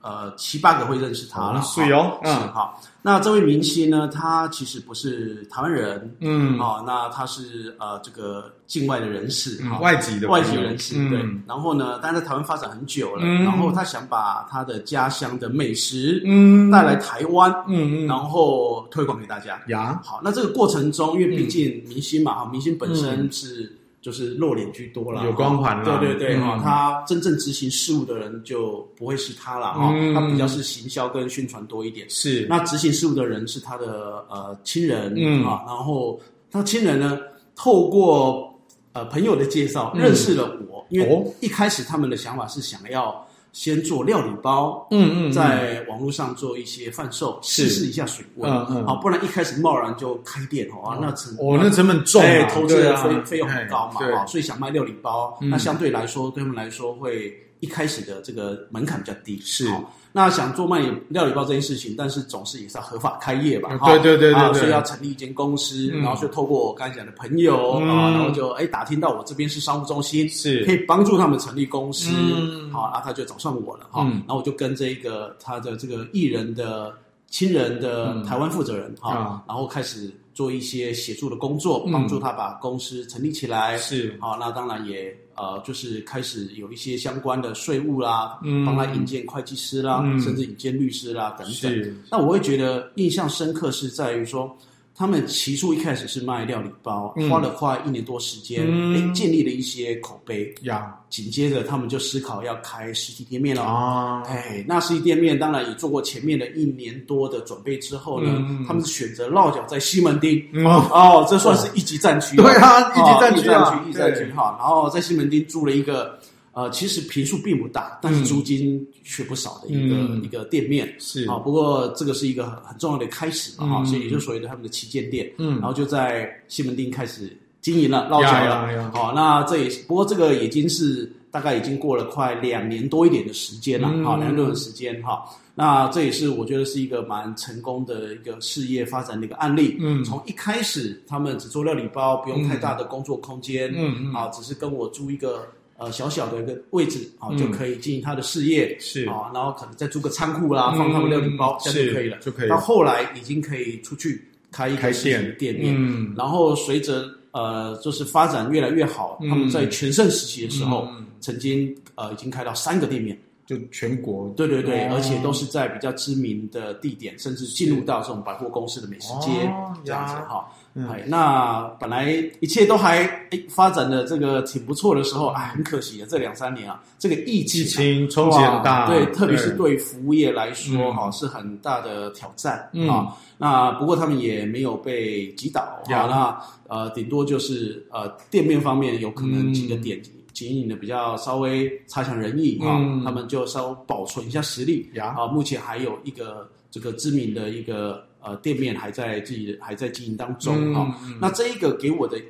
[0.03, 2.81] 呃，七八个会认识他了，是哦，嗯，好。
[3.03, 11.23] 那这位明星呢，他其实不是台湾人，嗯，哦，那他是呃这个境外的人士，嗯、外籍的外籍人士，对。
[11.23, 19.61] 嗯、然后呢，但在台湾发展很久了、嗯，然后他想把他的家乡的美食，嗯，带来台湾，嗯嗯，然后推广给大家。
[19.69, 23.77] 呀，好，那这个过程中，因为毕竟明星嘛，哈、嗯，明星本身是。
[24.01, 25.99] 嗯就是露脸居多了，有光环了。
[25.99, 32.09] 对对对，哈、嗯，他真正执行事务的人就不会是他了，哈、嗯，他比较是行销跟宣传多一点。
[32.09, 36.19] 是，那执行事务的人是他的呃亲人，嗯啊，然后
[36.51, 37.19] 他亲人呢，
[37.55, 38.59] 透过
[38.95, 43.27] 呃朋友的介绍认识了我、嗯，因为一开始他们的想法是想要。
[43.53, 59.71] 先做料理包，嗯嗯，在网络上做一些贩售，试试一下水温，嗯嗯，好，不然一开始贸然就开店，哦，那成，哦，那成本重，对，投资的费费用很高嘛，啊，所以想卖料理包，那相对来说，对他们来说会一开始的这个门槛比较低，是。
[60.13, 63.79] 那想做卖料理包这件事情，但是总是也是要合法开业吧？
[63.85, 70.65] 对对对对，对，所以要成立一间公司，嗯、然后就透过我刚才讲的朋友啊、嗯，然后就哎打听到我这边是商务中心，是。
[70.65, 76.93] 可以帮助他们成立公司，嗯、好，然后他就找上我了哈、嗯，然后我就跟这一个他的这个艺人的
[77.29, 85.15] 亲人的台湾负责人哈、嗯，然后开始做一些协助的工作，帮助他把公司成立起来，是好，那当然也。
[85.37, 91.97] 呃，就是开始有一些相关的税务啦，嗯，帮他引荐会计师啦，嗯，甚至引荐律师啦等等。
[92.11, 94.57] 那我会觉得印象深刻是在于说。
[95.01, 100.55] 他们起初一开始是卖料理包，嗯、花了快一年多时间，哎、嗯，建立了一些口碑。
[100.65, 103.63] 呀，紧接着他们就思考要开实体店面了。
[103.63, 110.47] 啊，哎，那实体店面当然也做过前面的一年多的准备之后呢，嗯、他们是选择落脚在西门町。
[110.53, 112.37] 嗯、哦，这算是一级战区。
[112.37, 114.55] 对啊，一级战区啊，一级战区哈。
[114.61, 116.19] 然后在西门町租了一个。
[116.61, 121.37] 呃，其实平数并不大，但是租金却不少的一个、嗯、一个店面是啊。
[121.37, 128.91] 不过这个是一个很很重要的开始嘛，哈、嗯，所以也就所谓的他们的旗舰店，嗯，然后就在西门町开始经营了，落脚了。
[128.93, 135.25] 好，那这也是不过这个已经是大概已经过了快两年多一点的时间了，好、嗯，两年多的时间哈。
[135.55, 139.77] 那这也是我觉得是一个蛮成功的一个事业发展的一个案例。
[139.81, 145.47] 嗯，从一开始他们只做料理包，不用太大的工作空间，嗯嗯，啊，只是跟我租一个。
[145.81, 152.49] 呃，小小的一个位置啊、嗯，就可以经营他的事业，是啊，然后可能再租个仓库啦，嗯、放他们料理包，这样就可以了，就可以。
[152.51, 154.23] 到后来已经可以出去
[154.53, 154.93] 开一个
[155.39, 163.19] 店面，嗯，然后随着呃，就是发展越来越好，嗯、他们在全盛时期的时候，嗯、曾经呃，已经开到三个店面。
[163.47, 170.49] 就全国，对对对、哦，而且都是在比较知名的地点，甚至进入到这种百货公司的美食街、哦、这样子哈。
[170.75, 183.09] 哎、嗯，那本来一切都还哎发展的这个挺不错的时候，哎，很可惜啊，这两三年啊，这个疫情、啊、疫情冲击很大，对，特别是对服务业来说哈，是很大的挑战啊、嗯。
[183.37, 185.83] 那不过他们也没有被击倒啊。
[185.89, 189.99] 那呃，顶多就是呃店面方面有可能几个点。
[189.99, 195.15] 嗯经营的比较稍微差强人意啊、嗯，他们就稍微保存一下实力呀。
[195.19, 201.19] 啊，目前还有一个这个知名的一个呃店面还在自己还在经营当中哈、嗯。
[201.21, 202.21] 那这一个给我的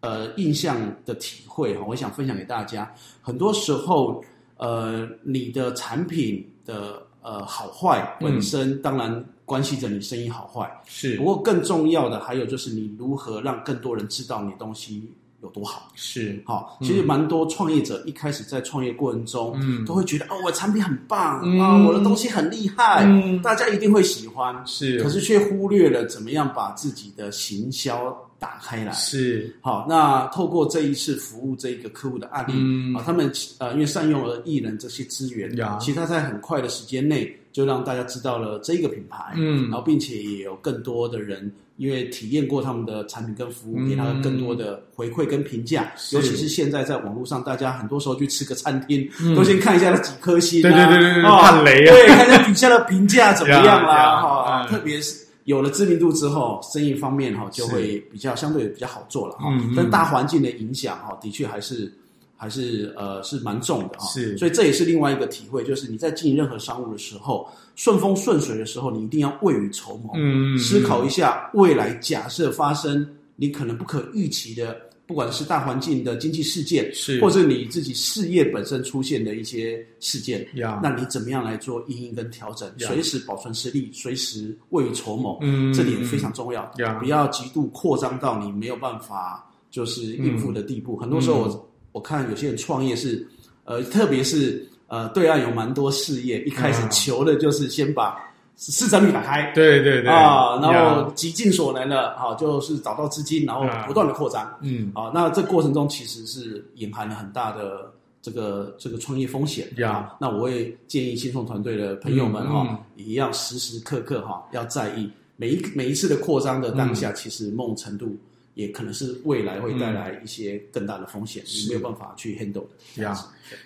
[0.00, 2.92] 呃印象的体会哈，我想分享给大家。
[3.20, 4.24] 很多时候
[4.56, 15.10] 呃，你的产品的呃好坏本身当然关系着你生意好坏是，不过更重要的还有就是你如何让更多人知道你的东西。
[15.42, 15.88] 有多好。
[15.94, 16.42] 是。
[16.46, 29.54] 好，其实蛮多创业者一开始在创业过程中，嗯，都会觉得哦，我产品很棒、嗯、啊，我的东西很厉害、嗯，大家一定会喜欢，是，可是却忽略了怎么样把自己的行销打开来，是。
[29.60, 29.86] 好。
[29.88, 45.92] 那透过这一次服务这一个客户的案例、嗯、啊，他们呃，因为善用了艺人这些资源，其实他在很快的时间内就让大家知道了这个品牌，嗯，然后并且也有更多的人因为体验过他们的产品跟服务，给他更多的回馈跟评价。
[46.12, 59.46] 尤其是现在在网络上，大家很多时候去吃个餐厅，都先看一下那几颗星，对对对对，看雷啊，对，看一下底下的评价怎么样啦，哈，特别是有了知名度之后，生意方面哈就会比较相对比较好做了哈。
[59.74, 61.92] 但大环境的影响哈，的确还是。
[62.40, 74.74] 还是呃是蛮重的啊，是，所以这也是另外一个体会，就是你在经营任何商务的时候，顺风顺水的时候，你一定要未雨绸缪，嗯，思考一下未来假设发生你可能不可预期的，
[75.06, 86.64] 不管是大环境的经济事件，是，或者你自己事业本身出现的一些事件，呀，那你怎么样来做因应跟调整，随时保存实力，随时未雨绸缪，嗯，这点非常重要，
[86.98, 91.66] 不要极度扩张到你没有办法就是应付的地步，很多时候我。
[91.92, 93.26] 我看有些人创业是，
[93.64, 98.18] 呃，特别是呃，对岸有蛮多事业，一开始求的就是先把
[98.56, 118.16] 市场率打开，对对对啊，然后极尽所能的，好，就是找到资金，然后不断的扩张，嗯，啊，那这过程中其实是隐含了很大的这个这个创业风险，啊，那我会建议新创团队的朋友们哈，也一样时时刻刻哈要在意每一每一次的扩张的当下，其实某种程度。
[118.60, 123.02] 也可能是未来会带来一些更大的风险，你没有办法去 handle 的。
[123.02, 123.16] 呀，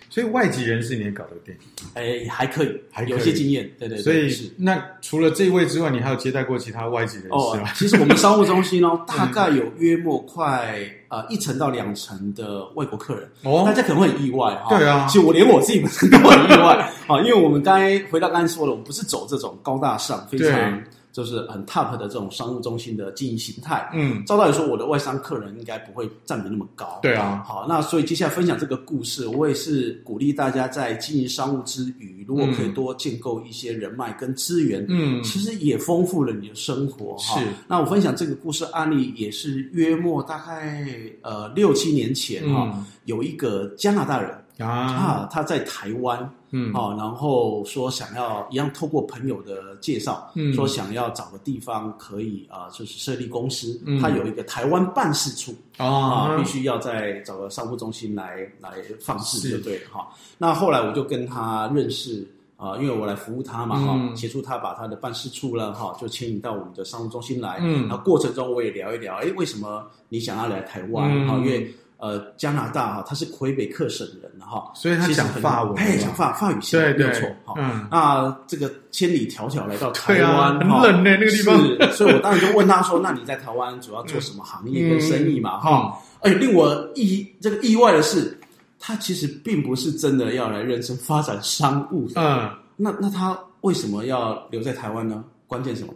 [0.09, 1.53] 所以外籍人士你也搞得定？
[1.95, 3.68] 哎，还可以，还有些经验。
[3.76, 3.99] 对对。
[3.99, 7.68] 所以那除了这一位之外，你还有接待过其他外籍人士吗？
[7.74, 13.28] 其实我们商务中心哦， 大概有约莫快呃一层到两层的外国客人。
[13.42, 14.78] 哦，大家可能会很意外哈。
[14.78, 16.76] 对啊，其实我连我自己本身都很意外
[17.09, 20.82] 啊，因为我们刚才回到刚才说了，我们不是走这种高大上，非常。
[21.15, 23.89] 就是很 top 的这种商务中心的经营形态。
[23.95, 26.99] 嗯，照道理说，我的外商客人应该不会占比那么高。
[27.03, 27.45] 对啊。
[27.47, 37.17] 好，那所以接下来分享这个故事，我也是鼓励大家在经营商务之余，如果可以多建构一些人脉跟资源，嗯，其实也丰富了你的生活。
[37.19, 37.41] 是。
[37.69, 40.85] 那我分享这个故事案例，也是约莫大概
[41.23, 44.37] 呃六七年前哈，有一个加拿大人。
[44.59, 46.17] 啊，他在台湾，
[46.57, 60.09] 嗯，哦，然后说想要一样透过朋友的介绍，嗯，说想要找个地方可以啊，就是设立公司，嗯，他有一个台湾办事处，啊，必须要在找个商务中心来来放置，就对，哈。
[60.38, 62.24] 那后来我就跟他认识，
[62.57, 71.26] 啊，因为我来服务他嘛，哈，协助他把他的办事处了，哈，就牵引到我们的商务中心来，嗯，那过程中我也聊一聊，哎，为什么你想要来台湾？
[71.26, 71.74] 哈，因为。
[71.97, 77.55] 呃，加拿大哈，他是魁北克省人哈，所以他讲法文，哎，讲法法语系，没有错哈。
[77.57, 81.57] 嗯，那这个千里迢迢来到 台湾，很冷呢，那个地方。
[81.59, 88.38] 是，所以我当时就问他说：“那你在台湾主要做什么行业跟生意嘛？”哈，哎，令我意这个意外的是，
[88.78, 92.07] 他其实并不是真的要来认真发展商务。
[92.16, 95.24] 嗯，那那他为什么要留在台湾呢？
[95.47, 95.95] 关键什么？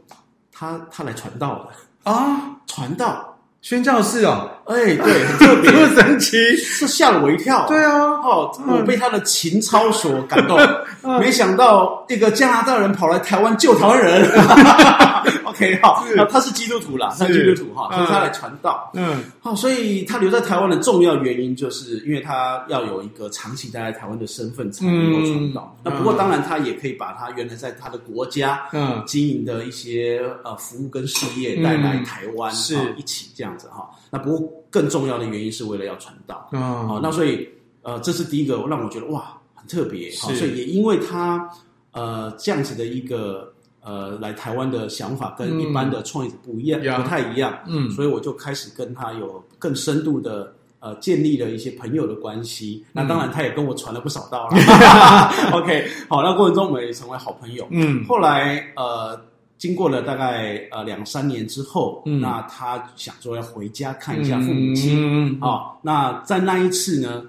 [0.53, 3.38] 他他来传道的啊，传道。
[3.61, 7.67] 宣教士哦，哎， 对，很特别，这么神奇，是吓了我一跳。
[7.67, 10.59] 对啊，哦，我被他的情操所感动，
[11.19, 14.31] 没想到一个加拿大人跑来台湾救台湾人。
[15.45, 18.91] OK，好，那他是基督徒啦，他是基督徒哈，所以他来传道。
[18.95, 25.77] 嗯，好，所以他留在台湾的重要原因，就是因为他要有一个长期待在台湾的身份，才能够传道。
[25.83, 29.03] 那不过当然，他也可以把他原来在他的国家嗯。
[29.07, 32.77] 经营的一些呃服务跟事业带来台湾，是。
[32.97, 33.48] 一起这样。
[33.49, 36.49] 这样子哈，那不过更重要的原因是为了要传道。
[36.53, 37.49] 啊，好，那所以
[37.83, 41.49] 呃，这是第一个让我觉得哇很特别，好，所以也因为他
[41.93, 43.51] 呃这样子的一个
[43.83, 54.57] 呃来台湾的想法跟一般的创业者不一样，不太一样，嗯，所以我就开始跟他有更深度的呃建立了一些朋友的关系，那当然他也跟我传了不少道了，
[55.59, 59.19] OK，好，那过程中我们也成为好朋友，嗯，后来呃。
[59.59, 67.25] 经过了大概呃两三年之后，嗯，那他想说要回家看一下父母亲，嗯，啊，那在那一次呢，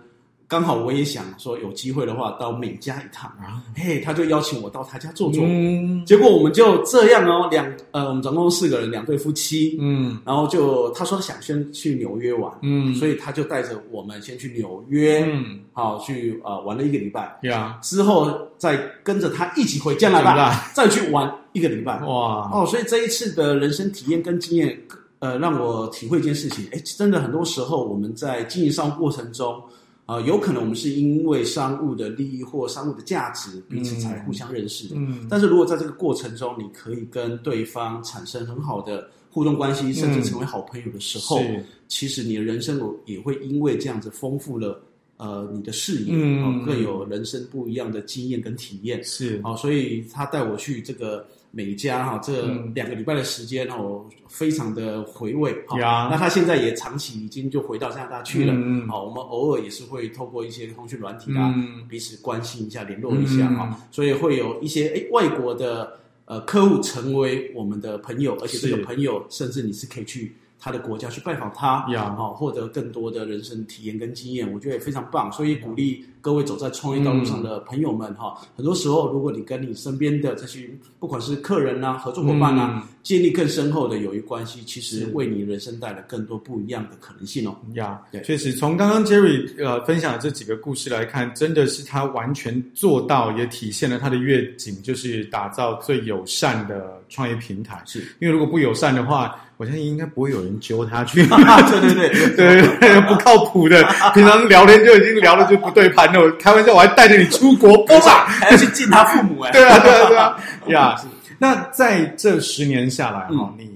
[0.47, 3.29] 刚好我也想说有机会的话到美家一趟。
[3.31, 21.27] 啊，嘿，他就邀请我到他家坐坐，嗯，结果我们就这样哦，两呃我们总共四个人，两对夫妻，嗯，然后就他说他想先去纽约玩，嗯，所以他就带着我们先去纽约，嗯，好去呃玩了一个礼拜，呀，之后再跟着他一起回加拿大，再去玩。
[21.53, 21.99] 一个礼拜。
[22.05, 22.49] 哇。
[22.53, 24.79] 哦，所以这一次的人生体验跟经验，
[25.19, 29.55] 呃，让我体会一件事情，哎，真的很多时候我们在经营商务过程中，
[30.05, 34.95] 啊、呃，有可能我们是因为商务的利益或商务的价值，彼此才互相认识的。
[34.95, 44.81] 嗯，但是如果在这个过程中，你可以跟对方产生很好的互动关系，甚至成为好朋友的时候，嗯、其实你的人生也会因为这样子丰富了。
[45.17, 51.27] 呃你的视野，嗯，更有人生不一样的经验跟体验，是，哦，所以他带我去这个。
[51.51, 55.77] 美加哈，这两个礼拜的时间哦，非常的回味哈。
[56.11, 58.53] 那他现在也长期已经就回到加拿大去了。
[58.55, 61.53] 嗯，好，我们偶尔也是会透过一些通讯软体啊，
[61.89, 63.79] 彼此关心一下，联络一下哈。
[63.91, 70.35] 所以会有一些诶外国的呃客户成为我们的朋友，而且这个朋友甚至你是可以去。
[70.59, 75.31] 他的国家去拜访他，呀，好，获得更多的人生体验跟经验，我觉得也非常棒。
[75.31, 87.55] 所以鼓励各位走在创业道路上的朋友们，哈、嗯，很多时候如果你跟你身边的这些不管是客人啊、合作伙伴啊，嗯、建立更深厚的友谊关系，其实为你人生带来更多不一样的可能性哦。
[87.75, 97.81] 呀，对，确实从刚刚 Jerry 呃分享的这几个故事来看，真的是他完全做到，也体现了他的愿景，就是打造最友善的创业平台。
[97.85, 99.39] 是因为如果不友善的话。
[99.59, 101.35] 我相信应该不会有人揪他去，对
[101.91, 101.93] 对
[102.33, 103.83] 对对对，不靠谱的。
[104.15, 106.21] 平常聊天就已经聊的就不对盘了。
[106.21, 109.51] 我开玩笑，我还带着你出国，不是还要去见他父母哎。
[109.51, 110.91] 对啊，对啊，对啊。
[110.95, 110.95] 呀，
[111.37, 113.69] 那在这十年下来哈，你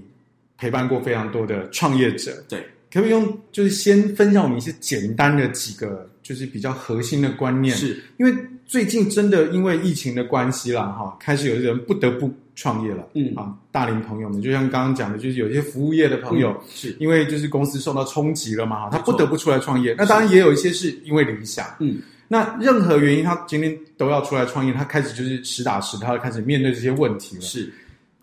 [0.57, 7.75] 陪伴过非常多的创业者，对，可不可以用就是先分享我们一些简单的几个，就是比较核心的观念？
[7.75, 8.33] 是因为
[8.65, 12.31] 最近真的因为疫情的关系啦，哈，开始有人不得不。
[12.55, 19.95] 创业了，嗯啊，大龄朋友们，就像刚刚讲的，就是有些服务业的朋友，嗯、是因为就是公司受到冲击了嘛，哈他不得不出来创业。
[19.97, 27.41] 那当然也有一些是因为理想，嗯，那任何原因，他今天都要出来创业，他开始就是实打实，他要开始面对这些问题了。
[27.41, 27.73] 是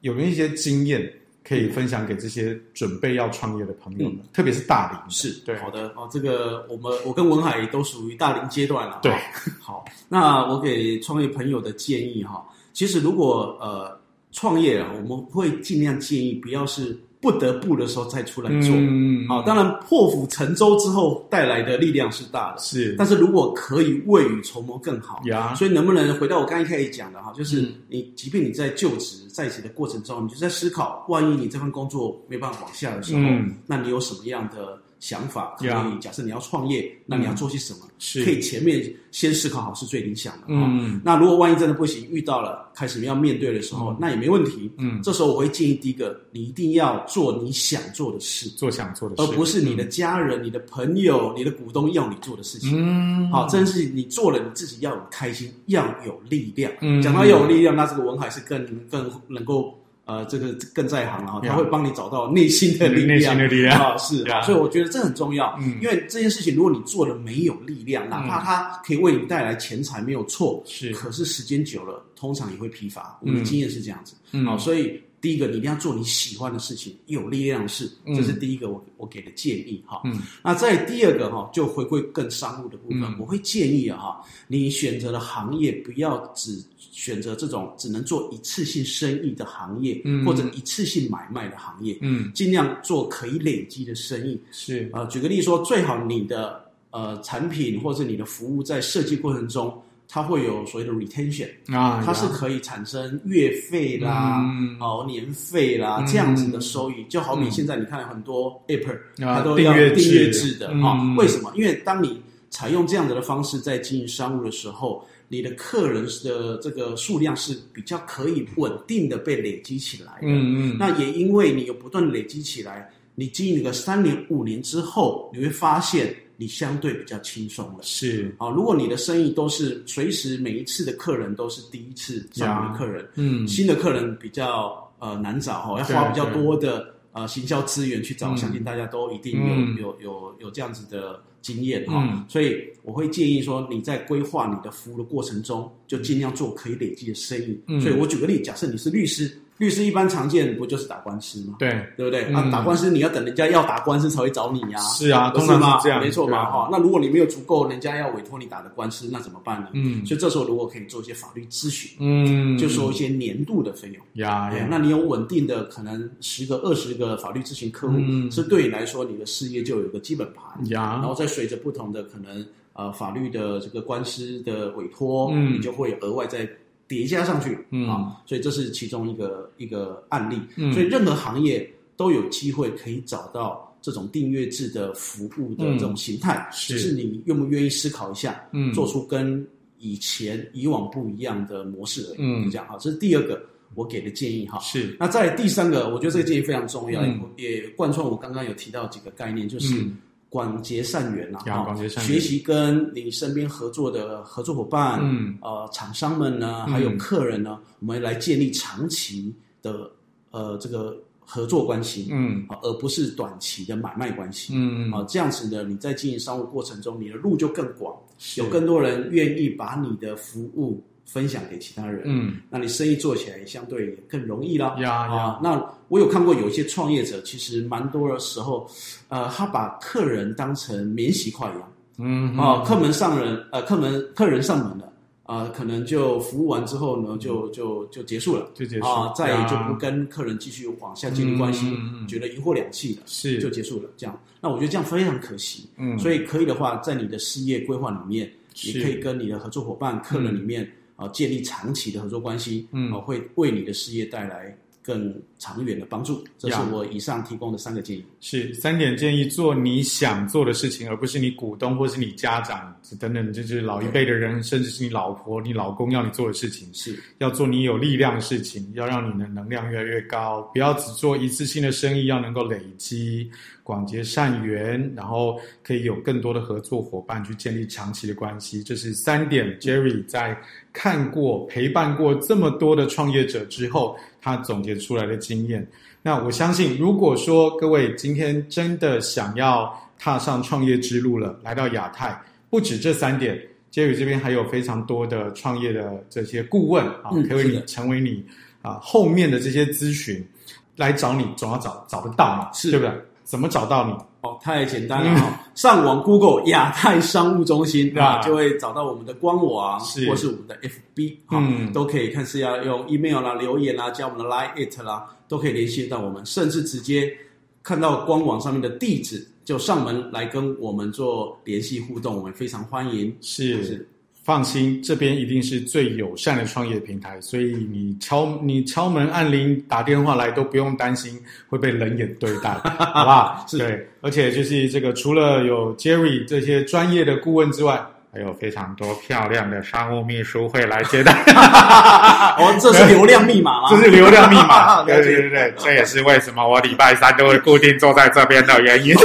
[0.03, 1.13] 有没有一些经验
[1.43, 5.11] 可以分享给这些准备要创业的朋友们，嗯、特别是大龄？
[5.11, 9.01] 是对，好的哦，这个我们我跟文海都属于大龄阶段了。
[9.03, 9.13] 对，
[9.61, 13.99] 好，那我给创业朋友的建议哈，其实如果呃。
[14.33, 18.71] 创业啊，我们会尽量建议不要是不得不的时候再出来做。
[18.75, 22.95] 嗯，好，当然破釜沉舟之后带来的力量是大的，是。
[22.97, 25.21] 但是如果可以未雨绸缪更好。
[25.27, 33.21] 呀，所以能不能回到我刚才一开始讲的哈，就是你即便你在就职在职的过程中，你就在思考，万一你这份工作没办法往下的时候，
[33.67, 34.79] 那你有什么样的？
[35.01, 37.81] 想法可以，假设你要创业，那你要做些什么？
[37.99, 40.45] 是可以前面先思考好是最理想的。
[40.49, 44.71] 嗯，那如果万一真的不行，遇到了开始要面对的时候，那也没问题。
[44.77, 52.71] 嗯，这时候我会建议第一个，你一定要做你想做的事，做想做的事，而不是你的家人、你的朋友、你的股东要你做的事情。
[52.75, 56.71] 嗯，好，这件事情你做了，你自己要有开心，要有力量。
[56.83, 59.75] 嗯，讲到要有力量，那这个文海是更更能够。
[60.11, 63.81] 呃，这个更在行了哈，他会帮你找到内心的力量，内心的力量。
[63.81, 64.29] 啊，是。
[64.29, 86.63] 啊，所以我觉得这很重要，嗯，因为这件事情如果你做的没有力量，哪怕它可以为你带来钱财，没有错，是，可是时间久了，通常也会疲乏，我的经验是这样子，好，所以第一个你一定要做你喜欢的事情，有力量的事，这是第一个我我给的建议哈，嗯，那在第二个哈，就回归更商务的部分，我会建议啊哈，你选择的行业不要只。
[86.93, 94.39] 选择这种只能做一次性生意的行业，嗯、或者一次性买卖的行业，嗯，尽量做可以累积的生意。
[94.51, 94.85] 是。
[94.93, 99.81] 啊、呃，举个例子说，最好你的呃产品或者你的服务在设计过程中，
[100.11, 107.05] 它会有所谓的 retention 啊，它是可以产生月费啦、嗯、哦年费啦、嗯、这样子的收益。
[107.09, 111.15] 就好比现在你看很多 app，、嗯、它都要订阅制的啊。
[111.17, 111.53] 为什么？
[111.55, 115.07] 因为当你采用这样子的方式在经营商务的时候。
[115.33, 127.79] 你的客人的这个数量是比较可以稳定的被累积起来的，嗯嗯，那也因为你有不断累积起来，你经营个三年五年之后，你会发现你相对比较轻松了。
[127.83, 139.39] 是啊，如果你的生意都是随时每一次的客人都是第一次上门的客人，嗯，新的客人比较呃难找哈，要花比较多的呃行销资源去找，相信大家都一定
[139.77, 141.23] 有有有有这样子的。
[141.43, 147.59] 经验哈，嗯、所以我会建议说，你在规划你的服务的过程中，就尽量做可以累积的生意。
[147.67, 149.35] 嗯、所以我举个例，假设你是律师。
[149.61, 151.57] 律师一般常见不就是打官司吗？
[151.59, 152.25] 对，对不对？
[152.33, 154.81] 啊，打官司你要等人家要打官司才会找你呀。
[154.81, 156.51] 是啊，通常是这样，没错嘛。
[156.51, 159.69] 哈，那如果你没有足够人家要委托你打的官司，那怎么办呢？
[159.75, 164.03] 嗯，所以这时候如果可以做一些法律咨询，嗯，就收一些年度的费用。
[164.15, 167.99] 呀，那你有稳定的可能十个、二十个法律咨询客户，
[168.31, 170.67] 这对你来说，你的事业就有一个基本盘。
[170.71, 172.43] 呀，然后再随着不同的可能
[172.73, 176.49] 呃法律的这个官司的委托，嗯，你就会额外再。
[176.91, 177.89] 叠加上去，嗯。
[177.89, 180.37] 啊，所以这是其中一个一个案例。
[180.57, 189.47] 嗯，所以任何行业都有机会可以找到这种订阅制的服务的这种形态，只是你愿不愿意思考一下，嗯，做出跟
[189.79, 192.17] 以前以往不一样的模式而已。
[192.19, 192.67] 嗯，这样。
[192.67, 193.41] 哈，这是第二个
[193.77, 194.59] 我给的建议哈。
[194.59, 197.01] 是，那在第三个，我觉得这个建议非常重要，
[197.37, 199.87] 也贯穿我刚刚有提到几个概念，就是
[200.31, 209.91] 广结善缘啊，广结善缘，学习跟你身边合作的合作伙伴，嗯，呃，厂商们呢，还有客人呢，嗯、我们来建立长期的
[210.31, 217.95] 呃这个合作关系，嗯，而不是短期的买卖关系，嗯啊，这样子呢，你在经营商务过程中，你的路就更广，
[218.37, 220.81] 有更多人愿意把你的服务。
[221.05, 224.77] 分享给其他人，嗯，那你生意做起来也相对也更容易啦。
[224.79, 228.69] 呀呀，啊，那我有看过有一些创业者，其实蛮多的时候，
[229.09, 234.93] 呃，他把客人当成免洗筷一样，嗯，啊，客门上人，呃，客门客人上门了，
[235.25, 238.87] 啊，可能就服务完之后呢，就就就结束了，就结束。
[238.87, 241.77] 啊，再也就不跟客人继续往下建立关系，
[242.07, 243.39] 觉得一货两气了，是。
[243.41, 243.89] 就结束了。
[243.97, 245.69] 这样，那我觉得这样非常可惜。
[245.77, 248.31] 嗯，所以可以的话，在你的事业规划里面，
[248.63, 250.71] 也可以跟你的合作伙伴、客人里面。
[251.01, 256.23] 啊，建立长期的合作关系，嗯，会为你的事业带来更长远的帮助。
[256.37, 258.05] 这是我以上提供的三个建议。
[258.21, 266.69] 是三点建议，做你想做的事情，而不是你股东或是你家长等等，就是老一辈的人，甚至是你老婆、你老公要你做的事情。
[266.75, 270.43] 是要做你有力量的事情，要让你的能量越来越高。
[270.53, 273.31] 不要只做一次性的生意，要能够累积。
[273.71, 278.65] 广结善缘，然后可以有更多的合作伙伴去建立长期的关系。
[278.65, 280.37] 这是三点，Jerry 在
[280.73, 285.65] 看过、陪伴过这么多的创业者之后，他总结出来的经验。
[286.03, 293.41] 那我相信，如果说各位今天真的想要踏上创业之路了，来到亚太，不止这三点
[293.71, 298.27] ，Jerry 这边还有非常多的创业的这些顾问啊，可以你成为你
[298.63, 300.27] 啊后面的这些咨询
[300.75, 302.93] 来找你，总要找找得到嘛，是对不对？
[303.31, 303.93] 怎么找到你？
[304.23, 317.17] 哦，太简单了，嗯、上网 Google 亚太商务中心 啊，就会找到我们的官网，是或是我们的 FB，嗯，都可以看是要用 email 啦、留言啦、加我们的 Line it 啦，都可以联系到我们，甚至直接
[317.63, 323.17] 看到官网上面的地址，就上门来跟我们做联系互动，我们非常欢迎。
[323.21, 323.63] 是。
[323.63, 323.89] 是
[324.31, 331.19] 放心，这边一定是最友善的创业平台，所以你敲你敲门按铃打电话来都不用担心
[331.49, 332.51] 会被冷眼对待，
[332.95, 333.45] 好不好？
[333.49, 337.85] 是对，而且就是这个除了有 Jerry 这些专业的顾问之外。
[338.13, 341.13] 还有非常多漂亮的商务秘书会来接待，
[342.39, 343.69] 哦，这是流量密码吗？
[343.71, 348.97] 这是流量密码， 对对对对，这也是为什么我礼拜三都会固定坐在这边的原因。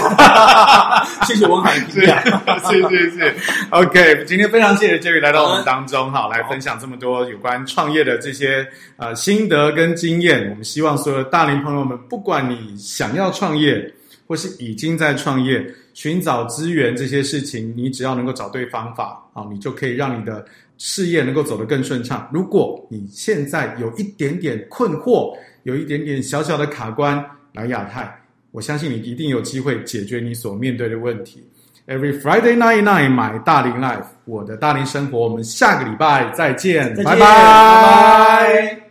[1.23, 2.19] 谢谢文海的评价，
[2.67, 3.35] 是是是
[3.69, 10.49] ，OK，今天非常谢谢 Jerry 来到我们当中，哈，来分享这么多有关创业的这些呃心得跟经验。
[10.49, 13.93] 我们希望所有的大龄朋友们，不管你想要创业，
[14.27, 15.63] 或是已经在创业。
[15.95, 20.45] 寻找资源这些事情，你只要能够找对方法啊，你就可以让你的
[20.77, 22.29] 事业能够走得更顺畅。
[22.33, 25.33] 如果你现在有一点点困惑，
[25.63, 28.13] 有一点点小小的卡关，来亚太，
[28.51, 31.41] 我相信你一定有机会解决你所面对的问题。
[31.87, 37.19] Every Friday night night，买大龄 life，我的大龄生活，我们下个礼拜再见，再见拜拜。
[37.19, 38.84] 拜拜。